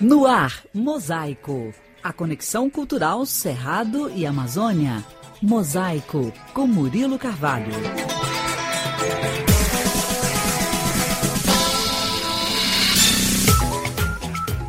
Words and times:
No 0.00 0.26
ar, 0.26 0.62
Mosaico. 0.72 1.74
A 2.00 2.12
conexão 2.12 2.70
cultural 2.70 3.26
Cerrado 3.26 4.08
e 4.14 4.24
Amazônia. 4.24 5.04
Mosaico, 5.42 6.32
com 6.54 6.68
Murilo 6.68 7.18
Carvalho. 7.18 7.72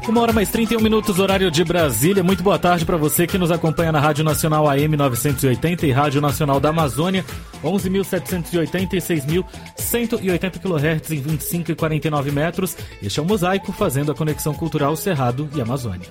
Uma 0.10 0.22
hora 0.22 0.34
mais 0.34 0.50
31 0.50 0.82
minutos, 0.82 1.20
horário 1.20 1.52
de 1.52 1.64
Brasília. 1.64 2.24
Muito 2.24 2.42
boa 2.42 2.58
tarde 2.58 2.84
para 2.84 2.98
você 2.98 3.28
que 3.28 3.38
nos 3.38 3.52
acompanha 3.52 3.92
na 3.92 4.00
Rádio 4.00 4.24
Nacional 4.24 4.68
AM 4.68 4.98
980 4.98 5.86
e 5.86 5.92
Rádio 5.92 6.20
Nacional 6.20 6.60
da 6.60 6.70
Amazônia, 6.70 7.24
11.780 7.64 8.94
e 8.94 8.98
6.180 8.98 10.58
kHz 10.58 11.12
em 11.12 11.22
25 11.22 11.72
e 11.72 11.76
49 11.76 12.32
metros. 12.32 12.76
Este 13.04 13.20
é 13.20 13.22
o 13.22 13.26
Mosaico, 13.26 13.72
fazendo 13.72 14.12
a 14.12 14.16
conexão 14.16 14.52
cultural 14.52 14.96
Cerrado 14.96 15.48
e 15.56 15.62
Amazônia. 15.62 16.10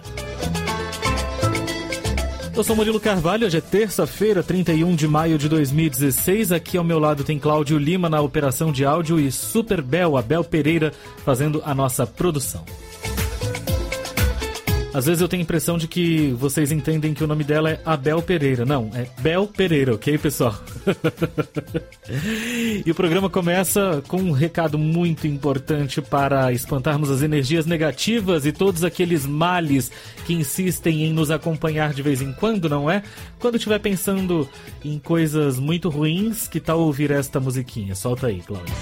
Eu 2.56 2.62
sou 2.62 2.76
Murilo 2.76 3.00
Carvalho, 3.00 3.48
hoje 3.48 3.58
é 3.58 3.60
terça-feira, 3.60 4.44
31 4.44 4.94
de 4.94 5.08
maio 5.08 5.36
de 5.36 5.48
2016. 5.48 6.52
Aqui 6.52 6.78
ao 6.78 6.84
meu 6.84 7.00
lado 7.00 7.24
tem 7.24 7.36
Cláudio 7.36 7.76
Lima 7.76 8.08
na 8.08 8.20
operação 8.20 8.70
de 8.70 8.84
áudio 8.84 9.18
e 9.18 9.32
Super 9.32 9.82
Bel, 9.82 10.16
Abel 10.16 10.44
Pereira, 10.44 10.92
fazendo 11.24 11.60
a 11.66 11.74
nossa 11.74 12.06
produção. 12.06 12.64
Às 14.92 15.04
vezes 15.04 15.20
eu 15.20 15.28
tenho 15.28 15.42
a 15.42 15.44
impressão 15.44 15.76
de 15.76 15.86
que 15.86 16.32
vocês 16.32 16.72
entendem 16.72 17.12
que 17.12 17.22
o 17.22 17.26
nome 17.26 17.44
dela 17.44 17.70
é 17.70 17.80
Abel 17.84 18.22
Pereira. 18.22 18.64
Não, 18.64 18.90
é 18.94 19.06
Bel 19.20 19.46
Pereira, 19.46 19.94
ok, 19.94 20.16
pessoal? 20.16 20.58
e 22.84 22.90
o 22.90 22.94
programa 22.94 23.28
começa 23.28 24.02
com 24.08 24.16
um 24.16 24.32
recado 24.32 24.78
muito 24.78 25.26
importante 25.26 26.00
para 26.00 26.52
espantarmos 26.52 27.10
as 27.10 27.22
energias 27.22 27.66
negativas 27.66 28.46
e 28.46 28.52
todos 28.52 28.82
aqueles 28.82 29.26
males 29.26 29.92
que 30.24 30.32
insistem 30.32 31.04
em 31.04 31.12
nos 31.12 31.30
acompanhar 31.30 31.92
de 31.92 32.00
vez 32.00 32.22
em 32.22 32.32
quando, 32.32 32.68
não 32.68 32.90
é? 32.90 33.02
Quando 33.38 33.56
estiver 33.56 33.78
pensando 33.80 34.48
em 34.82 34.98
coisas 34.98 35.58
muito 35.58 35.90
ruins, 35.90 36.48
que 36.48 36.60
tal 36.60 36.80
ouvir 36.80 37.10
esta 37.10 37.38
musiquinha? 37.38 37.94
Solta 37.94 38.28
aí, 38.28 38.40
Cláudia. 38.40 38.74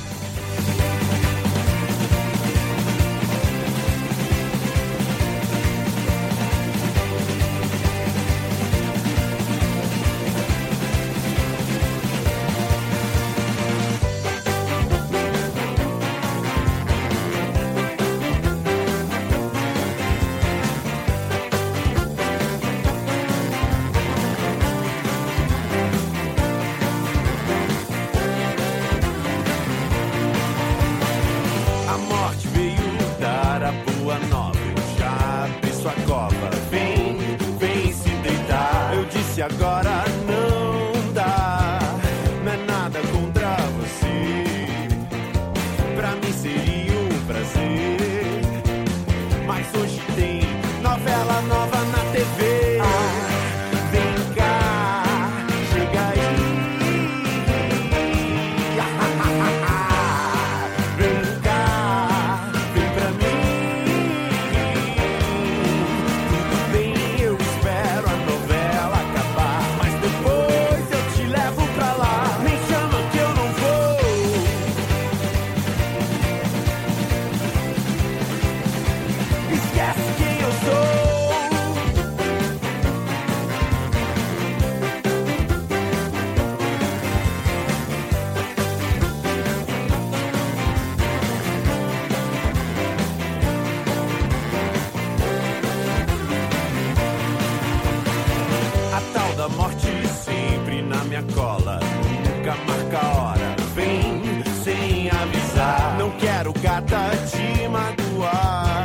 marca 102.54 102.98
a 102.98 103.16
hora. 103.16 103.56
Vem 103.74 104.42
sem 104.62 105.10
avisar. 105.10 105.96
Não 105.98 106.10
quero 106.12 106.52
gata 106.52 107.10
te 107.30 107.68
magoar, 107.68 108.84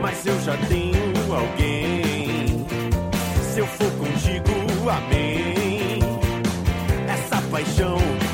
mas 0.00 0.26
eu 0.26 0.40
já 0.42 0.56
tenho 0.68 1.32
alguém. 1.32 2.66
Se 3.52 3.60
eu 3.60 3.66
for 3.66 3.90
contigo, 3.92 4.90
amém. 4.90 6.00
Essa 7.08 7.40
paixão. 7.50 8.27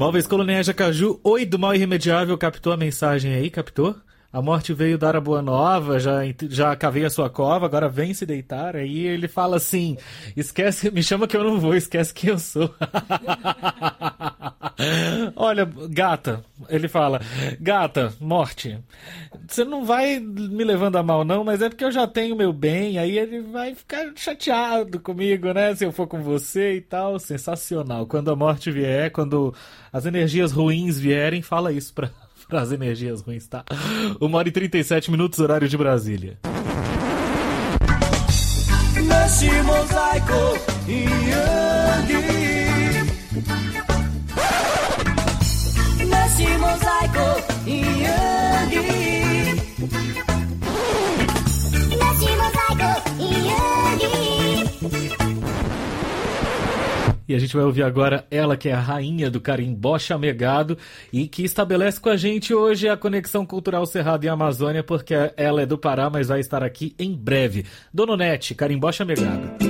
Móveis 0.00 0.26
Colonial 0.26 0.64
Caju, 0.74 1.20
oi 1.22 1.44
do 1.44 1.58
mal 1.58 1.74
irremediável, 1.74 2.38
captou 2.38 2.72
a 2.72 2.76
mensagem 2.78 3.34
aí, 3.34 3.50
captou? 3.50 3.94
A 4.32 4.40
morte 4.40 4.72
veio 4.72 4.96
dar 4.96 5.16
a 5.16 5.20
boa 5.20 5.42
nova, 5.42 5.98
já, 5.98 6.20
já 6.48 6.76
cavei 6.76 7.04
a 7.04 7.10
sua 7.10 7.28
cova, 7.28 7.66
agora 7.66 7.88
vem 7.88 8.14
se 8.14 8.24
deitar. 8.24 8.76
Aí 8.76 9.04
ele 9.04 9.26
fala 9.26 9.56
assim: 9.56 9.96
esquece, 10.36 10.88
me 10.88 11.02
chama 11.02 11.26
que 11.26 11.36
eu 11.36 11.42
não 11.42 11.58
vou, 11.58 11.74
esquece 11.74 12.14
quem 12.14 12.30
eu 12.30 12.38
sou. 12.38 12.72
Olha, 15.34 15.68
gata, 15.88 16.44
ele 16.68 16.86
fala: 16.86 17.20
gata, 17.60 18.14
morte, 18.20 18.78
você 19.48 19.64
não 19.64 19.84
vai 19.84 20.20
me 20.20 20.62
levando 20.62 20.96
a 20.96 21.02
mal, 21.02 21.24
não, 21.24 21.42
mas 21.42 21.60
é 21.60 21.68
porque 21.68 21.84
eu 21.84 21.90
já 21.90 22.06
tenho 22.06 22.36
meu 22.36 22.52
bem. 22.52 22.98
Aí 22.98 23.18
ele 23.18 23.40
vai 23.40 23.74
ficar 23.74 24.12
chateado 24.14 25.00
comigo, 25.00 25.52
né? 25.52 25.74
Se 25.74 25.84
eu 25.84 25.90
for 25.90 26.06
com 26.06 26.22
você 26.22 26.76
e 26.76 26.80
tal. 26.80 27.18
Sensacional. 27.18 28.06
Quando 28.06 28.30
a 28.30 28.36
morte 28.36 28.70
vier, 28.70 29.10
quando 29.10 29.52
as 29.92 30.06
energias 30.06 30.52
ruins 30.52 31.00
vierem, 31.00 31.42
fala 31.42 31.72
isso 31.72 31.92
pra 31.92 32.08
para 32.50 32.60
as 32.60 32.72
energias 32.72 33.22
ruins, 33.22 33.46
tá? 33.46 33.64
Uma 34.20 34.38
hora 34.38 34.48
e 34.48 34.52
37 34.52 35.10
minutos, 35.10 35.38
horário 35.38 35.68
de 35.68 35.76
Brasília. 35.78 36.38
Nesse 38.94 39.50
mosaico 39.62 40.58
Yang 40.86 42.14
Nesse 46.04 46.58
mosaico 46.58 47.42
Yang 47.66 48.39
e 57.30 57.34
a 57.34 57.38
gente 57.38 57.54
vai 57.54 57.64
ouvir 57.64 57.84
agora 57.84 58.26
ela 58.28 58.56
que 58.56 58.68
é 58.68 58.72
a 58.72 58.80
rainha 58.80 59.30
do 59.30 59.40
carimbó 59.40 59.96
chamegado 60.00 60.76
e 61.12 61.28
que 61.28 61.44
estabelece 61.44 62.00
com 62.00 62.08
a 62.08 62.16
gente 62.16 62.52
hoje 62.52 62.88
a 62.88 62.96
conexão 62.96 63.46
cultural 63.46 63.86
Cerrado 63.86 64.24
e 64.24 64.28
Amazônia, 64.28 64.82
porque 64.82 65.14
ela 65.36 65.62
é 65.62 65.66
do 65.66 65.78
Pará, 65.78 66.10
mas 66.10 66.26
vai 66.26 66.40
estar 66.40 66.64
aqui 66.64 66.92
em 66.98 67.14
breve. 67.14 67.64
Dononete, 67.94 68.52
carimbó 68.52 68.90
chamegado. 68.90 69.69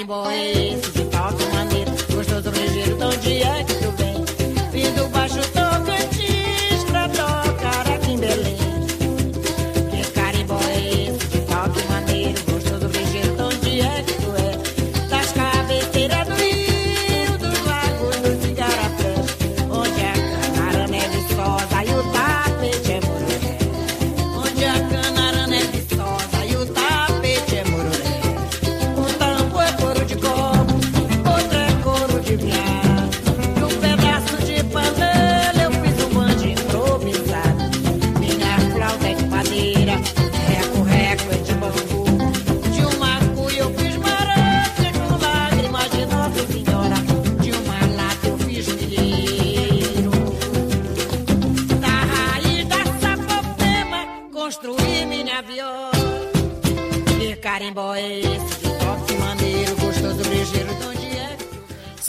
Marimboense, 0.00 0.90
de 0.92 1.04
falta 1.14 1.44
maneiro, 1.52 1.90
gostoso 2.14 2.50
brejeiro 2.50 2.96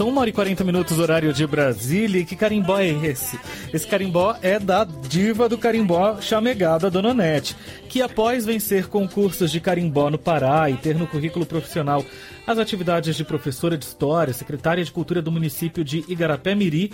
hora 0.03 0.29
e 0.29 0.33
40 0.33 0.63
minutos, 0.63 0.99
horário 0.99 1.31
de 1.31 1.45
Brasília. 1.45 2.21
E 2.21 2.25
que 2.25 2.35
carimbó 2.35 2.79
é 2.79 2.89
esse? 2.89 3.39
Esse 3.73 3.85
carimbó 3.85 4.35
é 4.41 4.57
da 4.59 4.83
diva 4.83 5.47
do 5.47 5.57
carimbó 5.57 6.19
chamegada 6.19 6.89
Dona 6.89 7.13
Nete, 7.13 7.55
que 7.87 8.01
após 8.01 8.45
vencer 8.45 8.87
concursos 8.87 9.51
de 9.51 9.59
carimbó 9.59 10.09
no 10.09 10.17
Pará 10.17 10.69
e 10.69 10.77
ter 10.77 10.95
no 10.95 11.07
currículo 11.07 11.45
profissional 11.45 12.03
as 12.47 12.57
atividades 12.57 13.15
de 13.15 13.23
professora 13.23 13.77
de 13.77 13.85
História, 13.85 14.33
secretária 14.33 14.83
de 14.83 14.91
Cultura 14.91 15.21
do 15.21 15.31
município 15.31 15.83
de 15.83 16.03
Igarapé 16.07 16.55
Miri, 16.55 16.91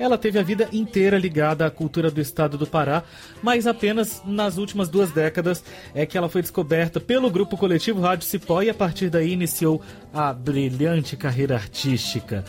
ela 0.00 0.16
teve 0.16 0.38
a 0.38 0.42
vida 0.42 0.66
inteira 0.72 1.18
ligada 1.18 1.66
à 1.66 1.70
cultura 1.70 2.10
do 2.10 2.22
estado 2.22 2.56
do 2.56 2.66
Pará, 2.66 3.04
mas 3.42 3.66
apenas 3.66 4.22
nas 4.24 4.56
últimas 4.56 4.88
duas 4.88 5.12
décadas 5.12 5.62
é 5.94 6.06
que 6.06 6.16
ela 6.16 6.28
foi 6.28 6.40
descoberta 6.40 6.98
pelo 6.98 7.30
grupo 7.30 7.54
coletivo 7.54 8.00
Rádio 8.00 8.26
Cipó 8.26 8.62
e 8.62 8.70
a 8.70 8.74
partir 8.74 9.10
daí 9.10 9.32
iniciou 9.32 9.82
a 10.10 10.32
brilhante 10.32 11.18
carreira 11.18 11.54
artística. 11.54 12.42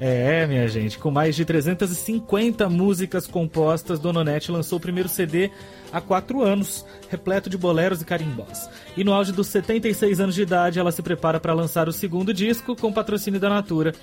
É, 0.00 0.46
minha 0.48 0.66
gente, 0.66 0.98
com 0.98 1.10
mais 1.12 1.36
de 1.36 1.44
350 1.44 2.68
músicas 2.68 3.24
compostas, 3.26 4.00
Dona 4.00 4.20
Onete 4.20 4.50
lançou 4.50 4.78
o 4.78 4.80
primeiro 4.80 5.08
CD 5.08 5.48
há 5.92 6.00
quatro 6.00 6.42
anos, 6.42 6.84
repleto 7.08 7.48
de 7.48 7.56
boleros 7.56 8.02
e 8.02 8.04
carimbós. 8.04 8.68
E 8.96 9.04
no 9.04 9.12
auge 9.12 9.30
dos 9.30 9.46
76 9.46 10.18
anos 10.18 10.34
de 10.34 10.42
idade, 10.42 10.80
ela 10.80 10.90
se 10.90 11.02
prepara 11.02 11.38
para 11.38 11.54
lançar 11.54 11.88
o 11.88 11.92
segundo 11.92 12.34
disco 12.34 12.74
com 12.74 12.92
patrocínio 12.92 13.38
da 13.38 13.48
Natura 13.48 13.94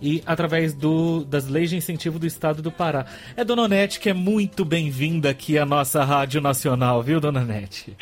e 0.00 0.22
através 0.26 0.74
do, 0.74 1.24
das 1.24 1.48
leis 1.48 1.70
de 1.70 1.76
incentivo 1.76 2.18
do 2.18 2.26
estado 2.26 2.62
do 2.62 2.70
Pará. 2.70 3.06
É 3.36 3.44
Dona 3.44 3.62
Onete 3.62 4.00
que 4.00 4.10
é 4.10 4.14
muito 4.14 4.64
bem-vinda 4.64 5.30
aqui 5.30 5.58
à 5.58 5.64
nossa 5.64 6.04
Rádio 6.04 6.40
Nacional, 6.40 7.02
viu, 7.02 7.20
Dona 7.20 7.40
Onete? 7.40 7.96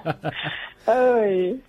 Oi. 0.86 1.60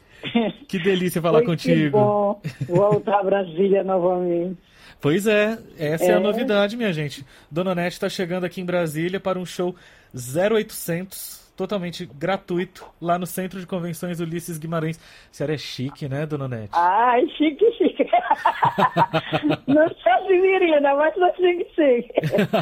Que 0.68 0.80
delícia 0.80 1.22
falar 1.22 1.39
Foi 1.39 1.48
contigo. 1.48 2.39
Que 2.42 2.65
bom 2.65 2.75
voltar 2.75 3.20
a 3.20 3.24
Brasília 3.24 3.84
novamente. 3.84 4.58
Pois 5.00 5.27
é, 5.27 5.60
essa 5.77 6.06
é, 6.06 6.10
é 6.10 6.13
a 6.13 6.20
novidade, 6.20 6.75
minha 6.75 6.92
gente. 6.92 7.25
Dona 7.51 7.72
Onete 7.72 7.94
está 7.94 8.10
chegando 8.10 8.46
aqui 8.46 8.62
em 8.62 8.65
Brasília 8.65 9.20
para 9.20 9.38
um 9.38 9.46
show 9.46 9.75
0800 10.13 11.46
totalmente 11.56 12.06
gratuito 12.06 12.86
lá 13.01 13.18
no 13.18 13.25
Centro 13.25 13.60
de 13.60 13.65
Convenções 13.65 14.20
Ulisses 14.20 14.58
Guimarães. 14.58 14.98
A 14.98 15.34
senhora 15.34 15.54
é 15.54 15.58
chique, 15.58 16.08
né, 16.08 16.25
dona 16.25 16.48
Nete? 16.48 16.72
Ai, 16.74 17.25
chique, 17.38 17.65
chique. 17.77 17.95
Não 19.68 19.88
sei 19.89 20.27
se 20.27 20.42
viria, 20.42 20.82
mas 20.82 21.22
assim 21.22 21.60
que 21.60 21.75
sim. 21.75 22.08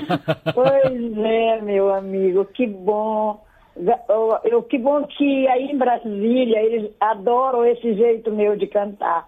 pois 0.53 1.17
é, 1.17 1.61
meu 1.61 1.93
amigo, 1.93 2.45
que 2.45 2.67
bom. 2.67 3.43
Eu, 4.45 4.61
que 4.63 4.77
bom 4.77 5.03
que 5.07 5.47
aí 5.47 5.71
em 5.71 5.77
Brasília 5.77 6.61
eles 6.61 6.91
adoram 6.99 7.65
esse 7.65 7.93
jeito 7.95 8.31
meu 8.31 8.55
de 8.55 8.67
cantar. 8.67 9.27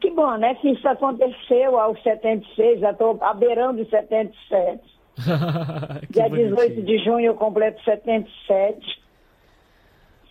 Que 0.00 0.10
bom, 0.10 0.36
né? 0.36 0.54
Que 0.56 0.70
isso 0.70 0.86
aconteceu 0.88 1.78
aos 1.78 2.00
76, 2.02 2.80
já 2.80 2.90
estou 2.90 3.18
beirando 3.36 3.82
de 3.82 3.90
77. 3.90 4.82
Dia 6.10 6.28
18 6.28 6.82
de 6.82 6.98
junho 6.98 7.26
eu 7.26 7.34
completo 7.34 7.82
77. 7.84 9.04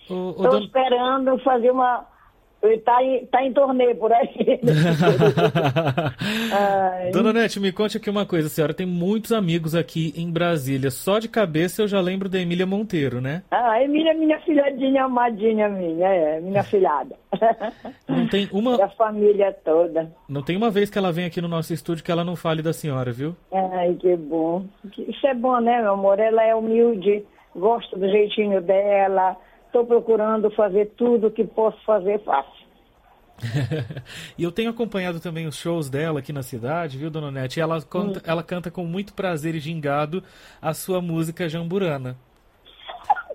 Estou 0.02 0.60
esperando 0.60 1.38
fazer 1.40 1.72
uma, 1.72 2.06
Está 2.64 3.04
em, 3.04 3.26
tá 3.26 3.44
em 3.44 3.52
torneio 3.52 3.94
por 3.98 4.14
aí. 4.14 4.62
Dona 7.12 7.34
Nete, 7.34 7.60
me 7.60 7.74
conte 7.74 7.98
aqui 7.98 8.10
uma 8.10 8.26
coisa. 8.26 8.48
A 8.48 8.50
senhora 8.50 8.74
tem 8.74 8.86
muitos 8.86 9.34
amigos 9.34 9.76
aqui 9.76 10.14
em 10.16 10.32
Brasília. 10.32 10.90
Só 10.90 11.20
de 11.20 11.28
cabeça 11.28 11.82
eu 11.82 11.90
já 11.90 12.00
lembro 12.00 12.30
da 12.30 12.40
Emília 12.40 12.66
Monteiro, 12.66 13.20
né? 13.20 13.44
Ah, 13.52 13.72
a 13.72 13.84
Emília 13.84 14.12
é 14.12 14.14
minha 14.14 14.40
filhadinha 14.40 15.04
amadinha 15.04 15.68
minha, 15.68 16.08
é, 16.08 16.40
minha 16.40 16.64
filhada. 16.72 17.18
Não 18.08 18.26
tem 18.28 18.48
uma... 18.54 18.78
Da 18.78 18.88
família 18.88 19.52
toda. 19.66 20.10
Não 20.30 20.42
tem 20.42 20.56
uma 20.56 20.72
vez 20.72 20.90
que 20.90 20.98
ela 20.98 21.12
vem 21.12 21.26
aqui 21.26 21.42
no 21.42 21.50
nosso 21.50 21.74
estúdio 21.74 22.04
que 22.04 22.12
ela 22.12 22.24
não 22.24 22.38
fale 22.38 22.62
da 22.62 22.72
senhora, 22.72 23.12
viu? 23.12 23.36
Ai, 23.52 23.94
que 23.96 24.16
bom. 24.16 24.64
Isso 24.98 25.28
é 25.28 25.34
bom, 25.34 25.60
né, 25.60 25.82
meu 25.82 25.94
amor? 25.94 26.18
Ela 26.18 26.46
é 26.46 26.56
humilde, 26.56 27.26
gosto 27.54 28.00
do 28.00 28.10
jeitinho 28.10 28.62
dela 28.62 29.36
estou 29.74 29.86
procurando 29.86 30.52
fazer 30.52 30.92
tudo 30.96 31.32
que 31.32 31.44
posso 31.44 31.84
fazer 31.84 32.20
fácil. 32.20 32.53
e 34.38 34.44
eu 34.44 34.52
tenho 34.52 34.70
acompanhado 34.70 35.20
também 35.20 35.48
os 35.48 35.56
shows 35.56 35.90
dela 35.90 36.20
aqui 36.20 36.32
na 36.32 36.44
cidade, 36.44 36.98
viu, 36.98 37.10
dona 37.10 37.32
Nete? 37.32 37.60
E 37.60 37.62
ela, 37.62 37.82
conta, 37.82 38.20
hum. 38.20 38.24
ela 38.26 38.44
canta 38.44 38.72
com 38.72 38.86
muito 38.86 39.14
prazer 39.14 39.56
e 39.56 39.60
gingado 39.60 40.24
a 40.62 40.74
sua 40.74 41.02
música 41.02 41.50
jamburana. 41.50 42.16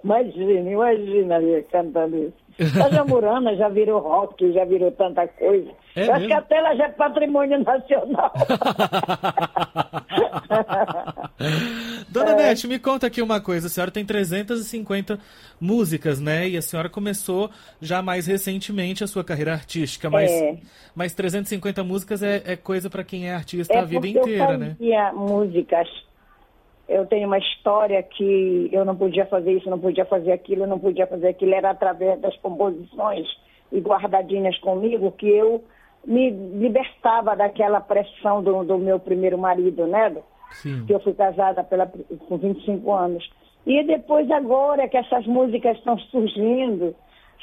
Imagina, 0.02 0.70
imagina 0.70 1.36
ali 1.36 1.62
cantando 1.70 2.16
isso. 2.16 2.47
A 2.84 2.90
jamburana 2.90 3.54
já 3.54 3.68
virou 3.68 4.00
rock, 4.00 4.52
já 4.52 4.64
virou 4.64 4.90
tanta 4.90 5.28
coisa. 5.28 5.70
É 5.94 6.08
eu 6.08 6.12
acho 6.12 6.26
que 6.26 6.32
até 6.32 6.56
ela 6.56 6.74
já 6.74 6.86
é 6.86 6.88
patrimônio 6.88 7.62
nacional. 7.62 8.32
Dona 12.08 12.30
é. 12.30 12.34
Nete, 12.34 12.66
me 12.66 12.80
conta 12.80 13.06
aqui 13.06 13.22
uma 13.22 13.40
coisa. 13.40 13.68
A 13.68 13.70
senhora 13.70 13.92
tem 13.92 14.04
350 14.04 15.20
músicas, 15.60 16.20
né? 16.20 16.48
E 16.48 16.56
a 16.56 16.62
senhora 16.62 16.88
começou 16.88 17.48
já 17.80 18.02
mais 18.02 18.26
recentemente 18.26 19.04
a 19.04 19.06
sua 19.06 19.22
carreira 19.22 19.52
artística, 19.52 20.10
mas, 20.10 20.28
é. 20.28 20.58
mas 20.96 21.14
350 21.14 21.84
músicas 21.84 22.24
é, 22.24 22.42
é 22.44 22.56
coisa 22.56 22.90
para 22.90 23.04
quem 23.04 23.28
é 23.28 23.34
artista 23.34 23.72
é 23.72 23.78
a 23.78 23.84
vida 23.84 24.08
inteira, 24.08 24.54
eu 24.54 24.58
né? 24.58 24.74
fazia 24.78 25.12
músicas. 25.12 26.07
Eu 26.88 27.06
tenho 27.06 27.26
uma 27.26 27.38
história 27.38 28.02
que 28.02 28.70
eu 28.72 28.84
não 28.84 28.96
podia 28.96 29.26
fazer 29.26 29.52
isso, 29.52 29.68
não 29.68 29.78
podia 29.78 30.06
fazer 30.06 30.32
aquilo, 30.32 30.66
não 30.66 30.78
podia 30.78 31.06
fazer 31.06 31.28
aquilo. 31.28 31.54
Era 31.54 31.70
através 31.70 32.18
das 32.20 32.34
composições 32.38 33.26
e 33.70 33.78
guardadinhas 33.78 34.56
comigo 34.58 35.12
que 35.12 35.28
eu 35.28 35.62
me 36.06 36.30
libertava 36.30 37.36
daquela 37.36 37.80
pressão 37.80 38.42
do, 38.42 38.64
do 38.64 38.78
meu 38.78 38.98
primeiro 38.98 39.36
marido, 39.36 39.86
né? 39.86 40.16
Sim. 40.52 40.86
Que 40.86 40.94
eu 40.94 41.00
fui 41.00 41.12
casada 41.12 41.62
pela, 41.62 41.86
com 42.26 42.38
25 42.38 42.90
anos. 42.90 43.30
E 43.66 43.82
depois 43.84 44.30
agora 44.30 44.88
que 44.88 44.96
essas 44.96 45.26
músicas 45.26 45.76
estão 45.76 45.98
surgindo, 45.98 46.94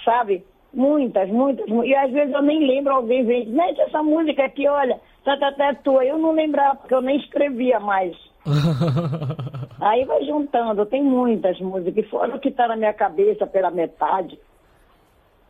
sabe? 0.04 0.44
Muitas, 0.74 1.30
muitas, 1.30 1.66
e 1.86 1.96
às 1.96 2.12
vezes 2.12 2.34
eu 2.34 2.42
nem 2.42 2.66
lembro, 2.66 2.94
alguém 2.94 3.24
vem, 3.24 3.46
mete 3.46 3.80
essa 3.80 4.02
música 4.04 4.44
aqui, 4.44 4.68
olha, 4.68 5.00
tá, 5.24 5.38
tá, 5.38 5.52
tá, 5.52 5.76
tua. 5.76 6.04
Eu 6.04 6.18
não 6.18 6.32
lembrava, 6.32 6.76
porque 6.76 6.94
eu 6.94 7.02
nem 7.02 7.18
escrevia 7.18 7.80
mais. 7.80 8.18
Aí 9.82 10.06
vai 10.06 10.24
juntando, 10.26 10.86
tem 10.86 11.04
muitas 11.04 11.60
músicas, 11.60 12.06
e 12.06 12.10
fora 12.10 12.36
o 12.36 12.40
que 12.40 12.50
está 12.50 12.68
na 12.68 12.76
minha 12.76 12.94
cabeça 12.94 13.48
pela 13.48 13.72
metade. 13.72 14.40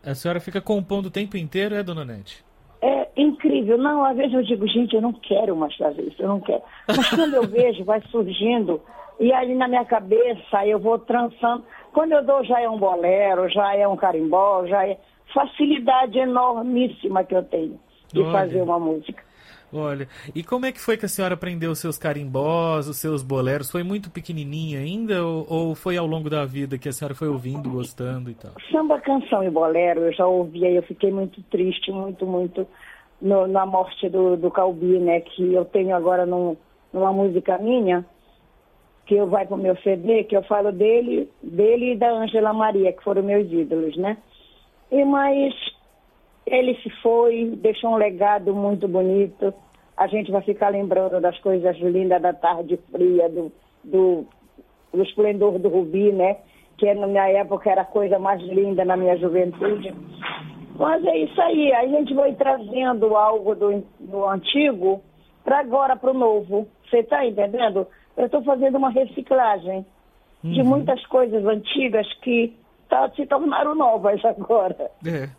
A 0.04 0.14
senhora 0.14 0.40
fica 0.40 0.62
compondo 0.62 1.08
o 1.08 1.12
tempo 1.12 1.36
inteiro, 1.36 1.76
é, 1.76 1.84
dona 1.84 2.06
Nete? 2.06 2.44
É 2.82 3.08
incrível. 3.18 3.78
Não, 3.78 4.06
às 4.06 4.16
vezes 4.16 4.34
eu 4.34 4.44
digo, 4.44 4.68
gente, 4.68 4.96
eu 4.96 5.02
não 5.02 5.14
quero 5.14 5.56
mais 5.56 5.76
fazer 5.76 6.04
isso, 6.04 6.22
eu 6.22 6.28
não 6.28 6.40
quero. 6.40 6.62
Mas 6.88 7.10
quando 7.10 7.34
eu 7.34 7.48
vejo, 7.48 7.84
vai 7.84 8.02
surgindo, 8.12 8.82
e 9.20 9.34
aí 9.34 9.56
na 9.56 9.68
minha 9.68 9.86
cabeça 9.86 10.66
eu 10.66 10.80
vou 10.80 11.00
trançando. 11.00 11.64
Quando 11.92 12.12
eu 12.12 12.24
dou, 12.24 12.44
já 12.44 12.62
é 12.62 12.70
um 12.70 12.78
bolero, 12.78 13.50
já 13.50 13.76
é 13.76 13.88
um 13.88 13.96
carimbó, 13.96 14.66
já 14.68 14.86
é 14.86 15.00
facilidade 15.34 16.20
enormíssima 16.20 17.24
que 17.24 17.36
eu 17.36 17.44
tenho 17.44 17.80
de 18.14 18.22
Olha. 18.22 18.32
fazer 18.32 18.62
uma 18.62 18.80
música. 18.80 19.25
Olha, 19.76 20.08
e 20.34 20.44
como 20.44 20.66
é 20.66 20.72
que 20.72 20.80
foi 20.80 20.96
que 20.96 21.06
a 21.06 21.10
senhora 21.10 21.34
aprendeu 21.34 21.72
os 21.72 21.80
seus 21.80 21.98
carimbós, 21.98 22.88
os 22.88 22.98
seus 22.98 23.22
boleros? 23.22 23.70
Foi 23.70 23.84
muito 23.84 24.10
pequenininha 24.10 24.80
ainda 24.80 25.26
ou, 25.26 25.46
ou, 25.50 25.76
foi 25.76 25.98
ao 25.98 26.08
longo 26.08 26.30
da 26.30 26.46
vida 26.46 26.78
que 26.78 26.88
a 26.88 26.94
senhora 26.94 27.14
foi 27.14 27.28
ouvindo, 27.28 27.70
gostando 27.70 28.30
e 28.30 28.34
tal? 28.36 28.52
Samba, 28.72 29.00
canção 29.02 29.44
e 29.44 29.50
bolero 29.50 30.02
eu 30.02 30.14
já 30.14 30.26
ouvia 30.26 30.70
e 30.70 30.78
eu 30.78 30.84
fiquei 30.84 31.12
muito 31.12 31.42
triste, 31.44 31.92
muito, 31.92 32.26
muito 32.26 32.66
no, 33.22 33.48
na 33.48 33.66
morte 33.66 34.08
do, 34.08 34.38
do 34.38 34.50
Calbi, 34.50 34.98
né? 35.00 35.20
Que 35.20 35.54
eu 35.54 35.66
tenho 35.66 35.96
agora 35.96 36.26
num, 36.26 36.56
numa 36.94 37.12
música 37.12 37.58
minha, 37.58 38.06
que 39.06 39.16
eu 39.16 39.28
vai 39.28 39.46
pro 39.46 39.58
meu 39.58 39.76
CD, 39.78 40.24
que 40.24 40.38
eu 40.38 40.44
falo 40.44 40.72
dele, 40.72 41.30
dele 41.44 41.94
e 41.94 41.98
da 41.98 42.12
Ângela 42.12 42.54
Maria, 42.54 42.94
que 42.94 43.04
foram 43.04 43.24
meus 43.24 43.52
ídolos, 43.52 43.98
né? 43.98 44.18
E 44.92 45.04
mas 45.04 45.54
ele 46.46 46.76
se 46.82 46.90
foi, 47.02 47.54
deixou 47.58 47.92
um 47.92 47.98
legado 47.98 48.54
muito 48.54 48.88
bonito. 48.88 49.54
A 49.98 50.08
gente 50.08 50.32
vai 50.32 50.42
ficar 50.42 50.70
lembrando 50.70 51.22
das 51.22 51.38
coisas 51.40 51.78
lindas 51.78 52.22
da 52.22 52.34
tarde 52.34 52.78
fria, 52.92 53.30
do, 53.30 53.52
do, 53.84 54.26
do 54.94 55.04
esplendor 55.04 55.58
do 55.58 55.70
rubi, 55.70 56.12
né? 56.12 56.38
Que 56.78 56.94
na 56.94 57.08
minha 57.08 57.28
época 57.30 57.70
era 57.70 57.82
a 57.82 57.86
coisa 57.86 58.20
mais 58.20 58.42
linda 58.42 58.84
na 58.84 58.98
minha 58.98 59.18
juventude. 59.18 59.94
Mas 60.78 61.06
é 61.06 61.18
isso 61.20 61.42
aí, 61.42 61.74
a 61.74 61.88
gente 61.88 62.14
vai 62.14 62.34
trazendo 62.34 63.16
algo 63.16 63.56
do, 63.56 63.84
do 64.00 64.26
antigo 64.28 65.02
para 65.44 65.60
agora, 65.60 65.96
para 65.96 66.12
o 66.12 66.14
novo. 66.14 66.68
Você 66.90 66.98
está 66.98 67.26
entendendo? 67.26 67.88
Eu 68.18 68.26
estou 68.26 68.44
fazendo 68.44 68.78
uma 68.78 68.90
reciclagem 68.90 69.86
uhum. 70.44 70.52
de 70.52 70.64
muitas 70.64 71.06
coisas 71.08 71.46
antigas 71.46 72.12
que 72.22 72.54
tá, 72.90 73.10
se 73.16 73.26
tornaram 73.26 73.76
novas 73.76 74.24
agora. 74.26 74.92
É. 75.06 75.30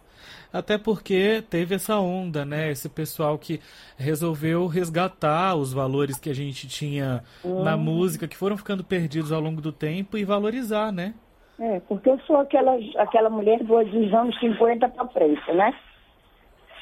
Até 0.53 0.79
porque 0.79 1.43
teve 1.51 1.75
essa 1.75 1.99
onda, 1.99 2.45
né? 2.45 2.71
Esse 2.71 2.89
pessoal 2.89 3.39
que 3.39 3.61
resolveu 3.97 4.67
resgatar 4.67 5.55
os 5.55 5.73
valores 5.73 6.19
que 6.19 6.31
a 6.31 6.35
gente 6.35 6.69
tinha 6.69 7.23
uhum. 7.45 7.63
na 7.63 7.77
música, 7.77 8.29
que 8.29 8.37
foram 8.37 8.57
ficando 8.57 8.85
perdidos 8.85 9.33
ao 9.33 9.41
longo 9.41 9.61
do 9.61 9.73
tempo 9.73 10.17
e 10.17 10.25
valorizar, 10.25 10.93
né? 10.93 11.15
É, 11.59 11.81
porque 11.89 12.11
eu 12.11 12.19
sou 12.21 12.37
aquela, 12.37 12.77
aquela 12.99 13.31
mulher 13.31 13.59
dos 13.63 14.15
anos 14.15 14.39
50 14.39 14.89
para 14.89 15.09
frente, 15.09 15.53
né? 15.53 15.75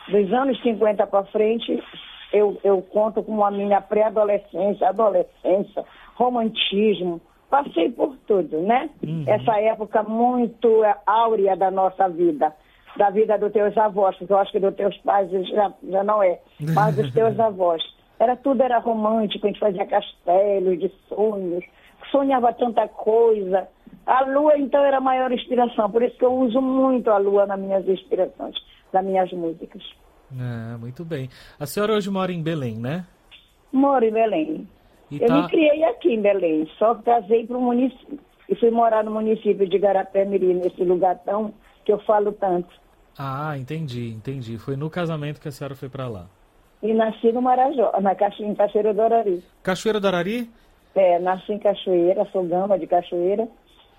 Dos 0.08 0.32
anos 0.32 0.60
50 0.62 1.06
para 1.06 1.24
frente, 1.26 1.82
eu, 2.32 2.58
eu 2.64 2.82
conto 2.82 3.22
com 3.22 3.44
a 3.44 3.50
minha 3.50 3.80
pré-adolescência, 3.80 4.88
adolescência, 4.88 5.84
romantismo, 6.16 7.20
passei 7.48 7.90
por 7.90 8.16
tudo, 8.26 8.60
né? 8.62 8.90
Uhum. 9.02 9.24
Essa 9.26 9.60
época 9.60 10.02
muito 10.02 10.82
áurea 11.06 11.56
da 11.56 11.70
nossa 11.70 12.08
vida, 12.08 12.52
da 12.96 13.10
vida 13.10 13.38
dos 13.38 13.52
teus 13.52 13.76
avós, 13.76 14.16
porque 14.16 14.32
eu 14.32 14.38
acho 14.38 14.52
que 14.52 14.60
dos 14.60 14.74
teus 14.74 14.96
pais 14.98 15.30
já, 15.30 15.72
já 15.82 16.04
não 16.04 16.22
é, 16.22 16.38
mas 16.74 16.96
dos 16.96 17.12
teus 17.12 17.38
avós. 17.40 17.82
Era 18.18 18.36
tudo 18.36 18.62
era 18.62 18.78
romântico, 18.78 19.46
a 19.46 19.50
gente 19.50 19.60
fazia 19.60 19.86
castelos 19.86 20.78
de 20.78 20.90
sonhos, 21.08 21.64
sonhava 22.10 22.52
tanta 22.52 22.86
coisa. 22.88 23.68
A 24.06 24.24
lua, 24.24 24.56
então, 24.58 24.84
era 24.84 24.98
a 24.98 25.00
maior 25.00 25.32
inspiração, 25.32 25.90
por 25.90 26.02
isso 26.02 26.16
que 26.16 26.24
eu 26.24 26.32
uso 26.32 26.60
muito 26.60 27.10
a 27.10 27.18
lua 27.18 27.46
nas 27.46 27.58
minhas 27.58 27.88
inspirações, 27.88 28.54
nas 28.92 29.04
minhas 29.04 29.32
músicas. 29.32 29.82
Ah, 30.38 30.76
muito 30.78 31.04
bem. 31.04 31.28
A 31.58 31.66
senhora 31.66 31.94
hoje 31.94 32.10
mora 32.10 32.32
em 32.32 32.42
Belém, 32.42 32.78
né? 32.78 33.06
Moro 33.72 34.04
em 34.04 34.12
Belém. 34.12 34.68
E 35.10 35.20
eu 35.20 35.26
tá... 35.26 35.42
me 35.42 35.48
criei 35.48 35.84
aqui 35.84 36.14
em 36.14 36.22
Belém, 36.22 36.68
só 36.78 36.94
casei 36.96 37.46
para 37.46 37.56
o 37.56 37.60
município. 37.60 38.18
E 38.48 38.54
fui 38.56 38.70
morar 38.70 39.02
no 39.02 39.10
município 39.10 39.66
de 39.66 39.78
Garapé-Miri, 39.78 40.54
nesse 40.54 40.84
lugar 40.84 41.18
tão 41.24 41.54
que 41.84 41.92
eu 41.92 41.98
falo 42.00 42.32
tanto. 42.32 42.68
Ah, 43.18 43.56
entendi, 43.56 44.08
entendi. 44.10 44.58
Foi 44.58 44.76
no 44.76 44.90
casamento 44.90 45.40
que 45.40 45.48
a 45.48 45.52
senhora 45.52 45.74
foi 45.74 45.88
para 45.88 46.08
lá. 46.08 46.26
E 46.82 46.92
nasci 46.92 47.32
no 47.32 47.40
Marajó, 47.40 47.92
na 48.00 48.12
em 48.40 48.54
Cachoeira 48.54 48.92
do 48.92 49.00
Arari. 49.00 49.42
Cachoeira 49.62 50.00
do 50.00 50.06
Arari? 50.06 50.50
É, 50.94 51.18
nasci 51.18 51.52
em 51.52 51.58
Cachoeira, 51.58 52.26
sou 52.30 52.44
gama 52.44 52.78
de 52.78 52.86
Cachoeira. 52.86 53.48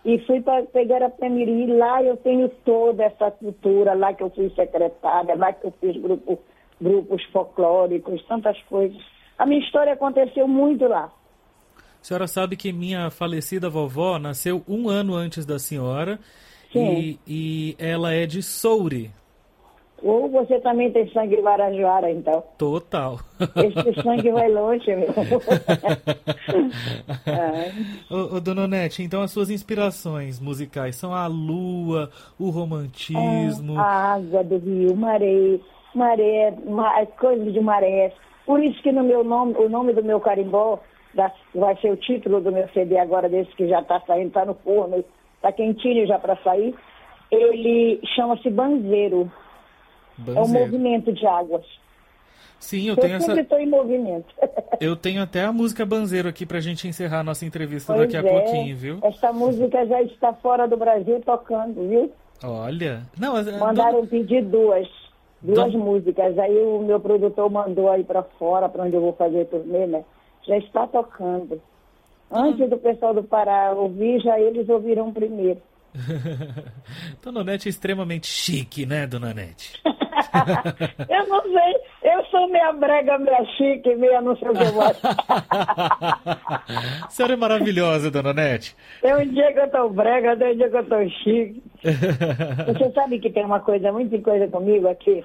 E 0.03 0.19
fui 0.19 0.39
para 0.39 0.63
pegar 0.63 1.01
a 1.01 1.09
Pemiri, 1.09 1.65
lá 1.65 2.03
eu 2.03 2.15
tenho 2.17 2.47
toda 2.63 3.03
essa 3.03 3.31
cultura, 3.31 3.95
lá 3.95 4.13
que 4.13 4.21
eu 4.21 4.29
fui 4.29 4.51
secretária, 4.51 5.35
lá 5.35 5.51
que 5.51 5.65
eu 5.65 5.73
fiz 5.81 5.99
grupo, 5.99 6.39
grupos 6.79 7.23
folclóricos, 7.31 8.23
tantas 8.27 8.61
coisas. 8.63 9.01
A 9.37 9.47
minha 9.47 9.65
história 9.65 9.93
aconteceu 9.93 10.47
muito 10.47 10.87
lá. 10.87 11.11
A 11.75 12.03
senhora 12.03 12.27
sabe 12.27 12.55
que 12.55 12.71
minha 12.71 13.09
falecida 13.09 13.67
vovó 13.67 14.19
nasceu 14.19 14.63
um 14.67 14.87
ano 14.87 15.15
antes 15.15 15.43
da 15.43 15.57
senhora 15.57 16.19
e, 16.79 17.19
e, 17.27 17.75
ela 17.79 18.13
é 18.13 18.25
de 18.25 18.41
Soure. 18.41 19.11
Ou 20.03 20.29
você 20.29 20.59
também 20.59 20.91
tem 20.91 21.09
sangue 21.11 21.41
Varajuara, 21.41 22.11
então. 22.11 22.43
Total. 22.57 23.17
Esse 23.55 24.03
sangue 24.03 24.29
vai 24.29 24.49
longe, 24.49 24.95
meu. 24.95 25.09
ô, 28.11 28.35
ô, 28.35 28.39
dona 28.39 28.67
Nete, 28.67 29.01
então 29.01 29.21
as 29.21 29.31
suas 29.31 29.49
inspirações 29.49 30.39
musicais 30.39 30.95
são 30.95 31.13
a 31.13 31.25
lua, 31.27 32.11
o 32.37 32.49
romantismo. 32.49 33.75
É, 33.75 33.79
a 33.79 34.13
água 34.13 34.43
do 34.43 34.57
rio, 34.57 34.95
maré, 34.95 35.59
maré, 35.95 36.53
as 37.01 37.09
coisas 37.17 37.51
de 37.51 37.61
maré. 37.61 38.13
Por 38.45 38.63
isso 38.63 38.79
que 38.83 38.91
no 38.91 39.03
meu 39.03 39.23
nome, 39.23 39.55
o 39.57 39.67
nome 39.67 39.93
do 39.93 40.03
meu 40.03 40.19
carimbó 40.19 40.79
vai 41.53 41.75
ser 41.77 41.91
o 41.91 41.97
título 41.97 42.41
do 42.41 42.51
meu 42.51 42.67
CD 42.69 42.97
agora, 42.97 43.29
desse 43.29 43.55
que 43.55 43.67
já 43.67 43.79
está 43.79 43.99
saindo, 44.01 44.27
está 44.27 44.45
no 44.45 44.53
forno, 44.55 45.03
está 45.45 45.51
quentinho 45.51 46.07
já 46.07 46.17
para 46.17 46.35
sair. 46.37 46.73
Ele 47.31 47.99
chama-se 48.15 48.49
Banzeiro. 48.49 49.31
Banzeiro. 50.17 50.39
É 50.39 50.43
um 50.43 50.47
movimento 50.47 51.13
de 51.13 51.25
águas. 51.25 51.65
Sim, 52.59 52.87
eu, 52.87 52.95
eu 52.95 52.97
tenho 52.97 53.21
sempre 53.21 53.41
estou 53.41 53.59
em 53.59 53.69
movimento. 53.69 54.33
Eu 54.81 54.95
tenho 54.95 55.21
até 55.21 55.43
a 55.43 55.53
música 55.53 55.85
Banzeiro 55.85 56.27
aqui 56.27 56.45
para 56.45 56.57
a 56.57 56.61
gente 56.61 56.85
encerrar 56.85 57.19
a 57.19 57.23
nossa 57.23 57.45
entrevista 57.45 57.93
pois 57.93 58.05
daqui 58.05 58.17
a 58.17 58.27
é. 58.27 58.41
pouquinho, 58.41 58.75
viu? 58.75 58.99
Essa 59.03 59.31
música 59.31 59.85
já 59.85 60.01
está 60.01 60.33
fora 60.33 60.67
do 60.67 60.75
Brasil 60.75 61.21
tocando, 61.25 61.87
viu? 61.87 62.11
Olha. 62.43 63.03
Não, 63.17 63.35
Mandaram 63.57 63.99
dona... 63.99 64.07
pedir 64.07 64.43
duas. 64.43 64.87
Duas 65.41 65.71
Dona... 65.71 65.83
músicas. 65.83 66.37
Aí 66.37 66.57
o 66.57 66.79
meu 66.79 66.99
produtor 66.99 67.49
mandou 67.49 67.89
aí 67.89 68.03
para 68.03 68.23
fora, 68.23 68.67
para 68.67 68.83
onde 68.83 68.95
eu 68.95 69.01
vou 69.01 69.13
fazer 69.13 69.45
turnê, 69.45 69.87
né? 69.87 70.03
Já 70.45 70.57
está 70.57 70.85
tocando. 70.87 71.61
Antes 72.31 72.69
do 72.69 72.77
pessoal 72.77 73.13
do 73.13 73.23
Pará 73.23 73.71
ouvir, 73.71 74.19
já 74.21 74.39
eles 74.39 74.67
ouviram 74.67 75.13
primeiro. 75.13 75.61
Dona 77.23 77.43
Nete 77.43 77.67
é 77.67 77.69
extremamente 77.69 78.27
chique, 78.27 78.85
né, 78.85 79.07
Dona 79.07 79.33
Nete? 79.33 79.81
eu 81.09 81.27
não 81.27 81.41
sei, 81.41 81.75
eu 82.03 82.23
sou 82.25 82.47
meia 82.49 82.71
brega, 82.73 83.17
meia 83.17 83.43
chique, 83.57 83.95
meia 83.95 84.21
não 84.21 84.35
sei 84.35 84.49
o 84.49 84.53
que 84.53 84.71
mais. 84.71 85.01
a 87.03 87.09
senhora 87.09 87.33
é 87.33 87.37
maravilhosa, 87.37 88.11
Dona 88.11 88.33
Nete. 88.33 88.75
Tem 89.01 89.15
um 89.15 89.25
dia 89.27 89.53
que 89.53 89.59
eu 89.59 89.71
tô 89.71 89.89
brega, 89.89 90.35
tem 90.35 90.53
um 90.53 90.57
dia 90.57 90.69
que 90.69 90.77
eu 90.77 90.85
tô 90.85 91.09
chique. 91.09 91.63
Você 92.65 92.91
sabe 92.93 93.19
que 93.19 93.29
tem 93.29 93.45
uma 93.45 93.59
coisa, 93.59 93.91
muita 93.91 94.17
coisa 94.19 94.47
comigo 94.47 94.87
aqui. 94.87 95.23